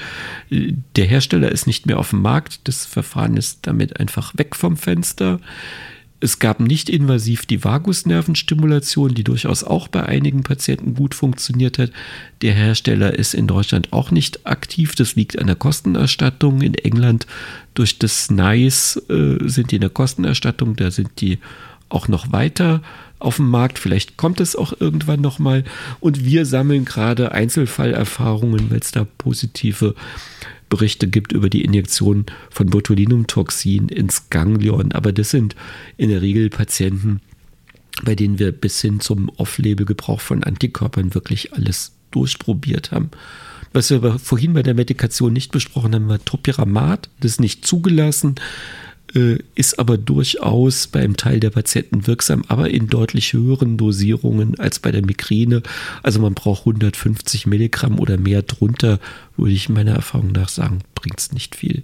Der 0.51 1.07
Hersteller 1.07 1.51
ist 1.51 1.67
nicht 1.67 1.87
mehr 1.87 1.99
auf 1.99 2.11
dem 2.11 2.21
Markt, 2.21 2.69
das 2.69 2.85
Verfahren 2.85 3.39
ist 3.39 3.61
damit 3.63 3.99
einfach 3.99 4.35
weg 4.37 4.55
vom 4.55 4.77
Fenster. 4.77 5.41
Es 6.21 6.39
gab 6.39 6.61
nicht 6.61 6.91
invasiv 6.91 7.47
die 7.47 7.65
Vagusnervenstimulation, 7.65 9.15
die 9.15 9.25
durchaus 9.25 9.65
auch 9.65 9.89
bei 9.89 10.05
einigen 10.05 10.43
Patienten 10.45 10.95
gut 10.95 11.17
funktioniert 11.17 11.79
hat. 11.79 11.91
Der 12.43 12.53
Hersteller 12.53 13.19
ist 13.19 13.35
in 13.35 13.49
Deutschland 13.49 13.93
auch 13.93 14.13
nicht 14.13 14.47
aktiv. 14.47 14.95
Das 14.95 15.17
liegt 15.17 15.37
an 15.39 15.49
der 15.49 15.57
Kostenerstattung. 15.57 16.61
In 16.61 16.75
England 16.75 17.27
durch 17.75 17.99
das 17.99 18.31
NICE 18.31 19.03
äh, 19.09 19.39
sind 19.49 19.73
die 19.73 19.77
in 19.77 19.81
der 19.81 19.91
Kostenerstattung. 19.91 20.77
Da 20.77 20.93
sind 20.93 21.21
die 21.21 21.41
auch 21.89 22.07
noch 22.07 22.31
weiter 22.31 22.83
auf 23.23 23.37
dem 23.37 23.49
Markt. 23.49 23.79
Vielleicht 23.79 24.17
kommt 24.17 24.41
es 24.41 24.57
auch 24.57 24.73
irgendwann 24.79 25.21
nochmal. 25.21 25.65
Und 26.01 26.25
wir 26.25 26.47
sammeln 26.47 26.85
gerade 26.85 27.33
Einzelfallerfahrungen, 27.33 28.71
weil 28.71 28.81
es 28.81 28.91
da 28.91 29.05
positive 29.05 29.95
Berichte 30.69 31.07
gibt 31.07 31.33
über 31.33 31.51
die 31.51 31.65
Injektion 31.65 32.27
von 32.51 32.69
Botulinumtoxin 32.69 33.89
ins 33.89 34.31
Ganglion. 34.31 34.93
Aber 34.93 35.13
das 35.13 35.31
sind 35.31 35.55
in 35.97 36.09
der 36.09 36.23
Regel 36.23 36.49
Patienten, 36.49 37.21
bei 38.05 38.15
denen 38.15 38.39
wir 38.39 38.53
bis 38.53 38.81
hin 38.81 39.01
zum 39.01 39.29
Off-Label-Gebrauch 39.29 40.21
von 40.21 40.43
Antikörpern 40.43 41.15
wirklich 41.15 41.53
alles 41.53 41.93
durchprobiert 42.11 42.91
haben. 42.91 43.11
Was 43.75 43.91
wir 43.91 44.19
vorhin 44.19 44.53
bei 44.53 44.63
der 44.63 44.75
Medikation 44.75 45.33
nicht 45.33 45.53
besprochen 45.53 45.95
haben, 45.95 46.09
war 46.09 46.25
Topiramat. 46.25 47.09
Das 47.21 47.33
ist 47.33 47.41
nicht 47.41 47.67
zugelassen. 47.67 48.35
Äh, 49.15 49.39
ist 49.55 49.79
aber 49.79 49.99
durchaus 49.99 50.87
beim 50.87 51.17
Teil 51.17 51.39
der 51.39 51.51
Patienten 51.51 52.07
wirksam, 52.07 52.45
aber 52.49 52.71
in 52.71 52.87
deutlich 52.87 53.35
höheren 53.35 53.77
Dosierungen 53.77 54.59
als 54.59 54.79
bei 54.79 54.91
der 54.91 55.05
Migräne. 55.05 55.63
Also 56.03 56.21
man 56.21 56.35
braucht 56.35 56.61
150 56.61 57.47
Milligramm 57.47 57.99
oder 57.99 58.17
mehr 58.17 58.43
drunter, 58.43 59.01
würde 59.37 59.53
ich 59.53 59.69
meiner 59.69 59.93
Erfahrung 59.93 60.33
nach 60.33 60.49
sagen, 60.49 60.79
bringt 60.95 61.21
es 61.21 61.33
nicht 61.33 61.57
viel. 61.57 61.83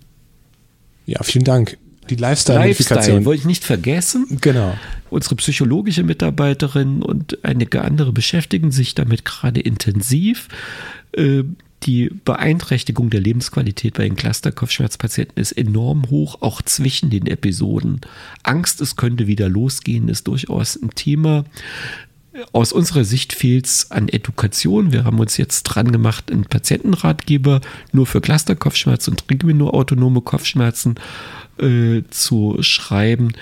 Ja, 1.05 1.23
vielen 1.23 1.45
Dank. 1.45 1.77
Die 2.09 2.17
Lifestyle-Modifikation. 2.17 2.97
Lifestyle 2.97 3.25
wollte 3.27 3.41
ich 3.41 3.47
nicht 3.47 3.65
vergessen. 3.65 4.39
Genau. 4.41 4.77
Unsere 5.11 5.37
psychologische 5.37 6.05
Mitarbeiterin 6.05 7.03
und 7.03 7.45
einige 7.45 7.83
andere 7.83 8.13
beschäftigen 8.13 8.71
sich 8.71 8.95
damit 8.95 9.27
gerade 9.27 9.61
intensiv. 9.61 10.49
Die 11.85 12.11
Beeinträchtigung 12.25 13.11
der 13.11 13.21
Lebensqualität 13.21 13.95
bei 13.95 14.05
den 14.05 14.17
Cluster-Kopfschmerzpatienten 14.17 15.41
ist 15.41 15.53
enorm 15.53 16.11
hoch, 16.11 16.39
auch 16.41 16.61
zwischen 16.63 17.11
den 17.11 17.27
Episoden. 17.27 18.01
Angst, 18.43 18.81
es 18.81 18.97
könnte 18.97 19.27
wieder 19.27 19.49
losgehen, 19.49 20.09
ist 20.09 20.27
durchaus 20.27 20.77
ein 20.77 20.91
Thema. 20.91 21.45
Aus 22.53 22.73
unserer 22.73 23.05
Sicht 23.05 23.33
fehlt 23.33 23.67
es 23.67 23.91
an 23.91 24.09
Education. 24.09 24.93
Wir 24.93 25.05
haben 25.05 25.19
uns 25.19 25.37
jetzt 25.37 25.65
dran 25.65 25.93
gemacht, 25.93 26.31
einen 26.31 26.45
Patientenratgeber 26.45 27.61
nur 27.93 28.07
für 28.07 28.21
Cluster-Kopfschmerzen 28.21 29.13
und 29.13 29.27
Trigomino-autonome 29.27 30.21
Kopfschmerzen 30.21 30.97
äh, 31.61 32.03
zu 32.11 32.57
schreiben 32.61 33.33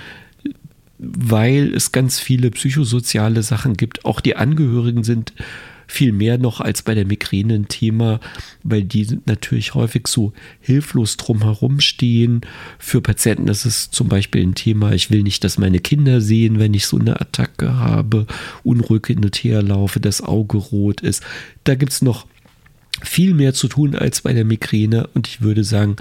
weil 0.99 1.75
es 1.75 1.93
ganz 1.93 2.19
viele 2.19 2.51
psychosoziale 2.51 3.43
Sachen 3.43 3.77
gibt. 3.77 4.05
Auch 4.05 4.21
die 4.21 4.37
Angehörigen 4.37 5.05
sind 5.05 5.33
viel 5.87 6.13
mehr 6.13 6.39
noch 6.39 6.61
als 6.61 6.83
bei 6.83 6.95
der 6.95 7.07
Migräne 7.07 7.55
ein 7.55 7.69
Thema, 7.69 8.21
weil 8.63 8.85
die 8.85 9.19
natürlich 9.27 9.75
häufig 9.75 10.07
so 10.09 10.33
hilflos 10.61 11.17
drumherum 11.17 11.81
stehen. 11.81 12.41
Für 12.79 13.01
Patienten 13.01 13.49
ist 13.49 13.65
es 13.65 13.91
zum 13.91 14.09
Beispiel 14.09 14.43
ein 14.43 14.55
Thema, 14.55 14.93
ich 14.93 15.11
will 15.11 15.23
nicht, 15.23 15.45
dass 15.45 15.59
meine 15.59 15.79
Kinder 15.79 16.21
sehen, 16.21 16.59
wenn 16.59 16.75
ich 16.75 16.87
so 16.87 16.99
eine 16.99 17.21
Attacke 17.21 17.77
habe, 17.77 18.27
unruhig 18.65 19.07
hin 19.07 19.25
und 19.25 19.37
her 19.37 19.63
laufe, 19.63 20.01
das 20.01 20.21
Auge 20.21 20.59
rot 20.59 21.01
ist. 21.01 21.23
Da 21.65 21.75
gibt 21.75 21.93
es 21.93 22.03
noch 22.03 22.27
viel 23.03 23.35
mehr 23.35 23.55
zu 23.55 23.69
tun 23.69 23.95
als 23.95 24.23
bei 24.23 24.33
der 24.33 24.45
Migräne 24.45 25.09
und 25.15 25.29
ich 25.29 25.43
würde 25.43 25.65
sagen, 25.65 25.97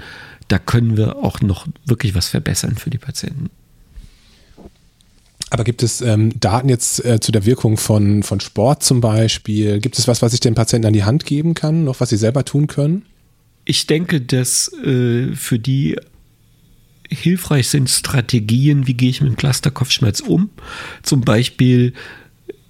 da 0.48 0.58
können 0.58 0.96
wir 0.96 1.16
auch 1.16 1.40
noch 1.40 1.66
wirklich 1.84 2.14
was 2.14 2.28
verbessern 2.28 2.76
für 2.76 2.90
die 2.90 2.98
Patienten. 2.98 3.50
Aber 5.50 5.64
gibt 5.64 5.82
es 5.82 6.00
ähm, 6.00 6.38
Daten 6.40 6.68
jetzt 6.68 7.04
äh, 7.04 7.20
zu 7.20 7.30
der 7.30 7.46
Wirkung 7.46 7.76
von, 7.76 8.22
von 8.22 8.40
Sport 8.40 8.82
zum 8.82 9.00
Beispiel? 9.00 9.78
Gibt 9.80 9.98
es 9.98 10.08
was, 10.08 10.20
was 10.20 10.34
ich 10.34 10.40
den 10.40 10.54
Patienten 10.54 10.88
an 10.88 10.92
die 10.92 11.04
Hand 11.04 11.24
geben 11.24 11.54
kann, 11.54 11.84
noch 11.84 12.00
was 12.00 12.08
sie 12.08 12.16
selber 12.16 12.44
tun 12.44 12.66
können? 12.66 13.04
Ich 13.64 13.86
denke, 13.86 14.20
dass 14.20 14.72
äh, 14.84 15.34
für 15.34 15.58
die 15.58 15.96
hilfreich 17.08 17.68
sind 17.68 17.88
Strategien, 17.88 18.86
wie 18.86 18.94
gehe 18.94 19.10
ich 19.10 19.20
mit 19.20 19.30
dem 19.30 19.36
Clusterkopfschmerz 19.36 20.20
um. 20.20 20.50
Zum 21.02 21.20
Beispiel, 21.20 21.92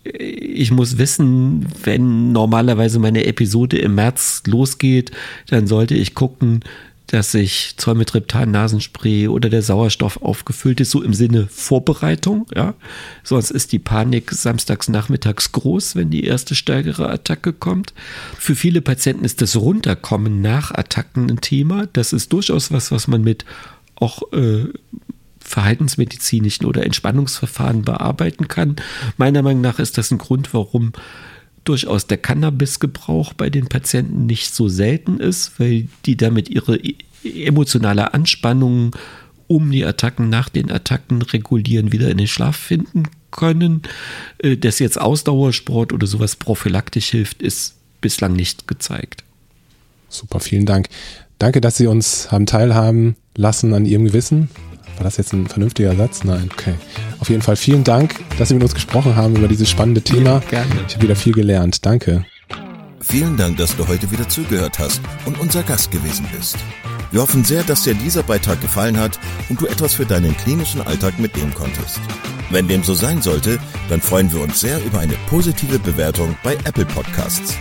äh, 0.05 0.11
ich 0.11 0.71
muss 0.71 0.99
wissen, 0.99 1.67
wenn 1.83 2.33
normalerweise 2.33 2.99
meine 2.99 3.25
Episode 3.25 3.79
im 3.79 3.95
März 3.95 4.43
losgeht, 4.47 5.13
dann 5.49 5.67
sollte 5.67 5.95
ich 5.95 6.15
gucken, 6.15 6.61
dass 7.07 7.33
sich 7.33 7.75
Zolmetriptan 7.77 8.51
Nasenspray 8.51 9.29
oder 9.29 9.49
der 9.49 9.63
Sauerstoff 9.63 10.23
aufgefüllt 10.23 10.81
ist, 10.81 10.91
so 10.91 11.03
im 11.03 11.15
Sinne 11.15 11.47
Vorbereitung, 11.49 12.47
ja. 12.55 12.75
Sonst 13.23 13.51
ist 13.51 13.73
die 13.73 13.79
Panik 13.79 14.33
samstags 14.33 14.89
nachmittags 14.89 15.53
groß, 15.53 15.95
wenn 15.97 16.11
die 16.11 16.25
erste 16.25 16.55
stärkere 16.55 17.09
Attacke 17.09 17.53
kommt. 17.53 17.95
Für 18.39 18.57
viele 18.57 18.81
Patienten 18.81 19.25
ist 19.25 19.41
das 19.41 19.57
Runterkommen 19.57 20.41
nach 20.41 20.73
Attacken 20.73 21.31
ein 21.31 21.41
Thema. 21.41 21.87
Das 21.93 22.13
ist 22.13 22.33
durchaus 22.33 22.73
was, 22.73 22.91
was 22.91 23.07
man 23.07 23.23
mit 23.23 23.45
auch 23.95 24.33
äh, 24.33 24.67
verhaltensmedizinischen 25.41 26.67
oder 26.67 26.85
Entspannungsverfahren 26.85 27.83
bearbeiten 27.83 28.49
kann. 28.49 28.77
Meiner 29.17 29.43
Meinung 29.43 29.63
nach 29.63 29.79
ist 29.79 29.97
das 29.97 30.11
ein 30.11 30.19
Grund, 30.19 30.53
warum 30.53 30.93
durchaus 31.69 32.07
der 32.07 32.19
Cannabisgebrauch 32.19 33.33
bei 33.33 33.51
den 33.51 33.67
Patienten 33.67 34.27
nicht 34.27 34.55
so 34.55 34.69
selten 34.69 35.19
ist, 35.19 35.59
weil 35.59 35.89
die 36.05 36.17
damit 36.17 36.49
ihre 36.49 36.77
e-, 36.77 36.97
emotionale 37.23 38.15
Anspannung 38.15 38.95
um 39.49 39.71
die 39.71 39.85
Attacken 39.85 40.29
nach 40.29 40.49
den 40.49 40.71
Attacken 40.71 41.23
regulieren, 41.23 41.93
wieder 41.93 42.11
in 42.11 42.19
den 42.19 42.27
Schlaf 42.27 42.57
finden 42.57 43.05
können. 43.31 43.83
Äh, 44.39 44.57
dass 44.57 44.79
jetzt 44.79 45.01
Ausdauersport 45.01 45.93
oder 45.93 46.07
sowas 46.07 46.37
prophylaktisch 46.37 47.09
hilft, 47.11 47.43
ist 47.43 47.75
bislang 48.01 48.33
nicht 48.33 48.67
gezeigt. 48.67 49.25
Super, 50.09 50.41
vielen 50.41 50.67
Dank. 50.67 50.89
Danke, 51.39 51.61
dass 51.61 51.77
Sie 51.77 51.87
uns 51.87 52.31
haben 52.33 52.47
teilhaben 52.47 53.17
lassen 53.37 53.75
an 53.75 53.85
Ihrem 53.85 54.07
Gewissen. 54.07 54.49
War 54.97 55.05
das 55.05 55.17
jetzt 55.19 55.33
ein 55.33 55.47
vernünftiger 55.47 55.95
Satz? 55.95 56.25
Nein, 56.25 56.49
okay. 56.53 56.75
Auf 57.21 57.29
jeden 57.29 57.43
Fall 57.43 57.57
vielen 57.57 57.85
Dank, 57.85 58.15
dass 58.39 58.49
Sie 58.49 58.55
mit 58.55 58.63
uns 58.63 58.75
gesprochen 58.75 59.17
haben 59.17 59.37
über 59.37 59.49
dieses 59.49 59.69
spannende 59.69 60.03
Thema. 60.03 60.43
Ja, 60.51 60.65
gerne. 60.65 60.75
Ich 60.89 60.95
habe 60.95 61.05
wieder 61.05 61.17
viel 61.17 61.35
gelernt. 61.35 61.85
Danke. 61.85 62.25
Vielen 63.01 63.37
Dank, 63.37 63.57
dass 63.59 63.77
du 63.77 63.87
heute 63.87 64.11
wieder 64.11 64.29
zugehört 64.29 64.79
hast 64.79 65.01
und 65.27 65.39
unser 65.39 65.63
Gast 65.63 65.91
gewesen 65.91 66.27
bist. 66.37 66.57
Wir 67.13 67.21
hoffen 67.23 67.45
sehr, 67.45 67.63
dass 67.63 67.85
dir 67.85 67.95
dieser 67.95 68.23
Beitrag 68.23 68.61
gefallen 68.61 68.99
hat 68.99 69.21
und 69.49 69.61
du 69.61 69.67
etwas 69.67 69.95
für 69.95 70.07
deinen 70.07 70.37
klinischen 70.37 70.81
Alltag 70.81 71.19
mitnehmen 71.19 71.55
konntest. 71.55 72.01
Wenn 72.51 72.69
dem 72.69 72.83
so 72.83 72.95
sein 72.95 73.23
sollte, 73.23 73.59
dann 73.89 74.01
freuen 74.01 74.33
wir 74.33 74.41
uns 74.41 74.61
sehr 74.61 74.85
über 74.85 74.99
eine 74.99 75.15
positive 75.29 75.79
Bewertung 75.79 76.37
bei 76.43 76.55
Apple 76.65 76.87
Podcasts. 76.87 77.57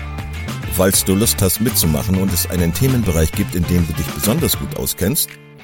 Falls 0.73 1.05
du 1.05 1.15
Lust 1.15 1.41
hast 1.41 1.61
mitzumachen 1.61 2.17
und 2.17 2.33
es 2.33 2.49
einen 2.49 2.73
Themenbereich 2.73 3.31
gibt, 3.31 3.55
in 3.55 3.63
dem 3.67 3.85
du 3.87 3.93
dich 3.93 4.07
besonders 4.07 4.57
gut 4.57 4.75
auskennst, 4.77 5.29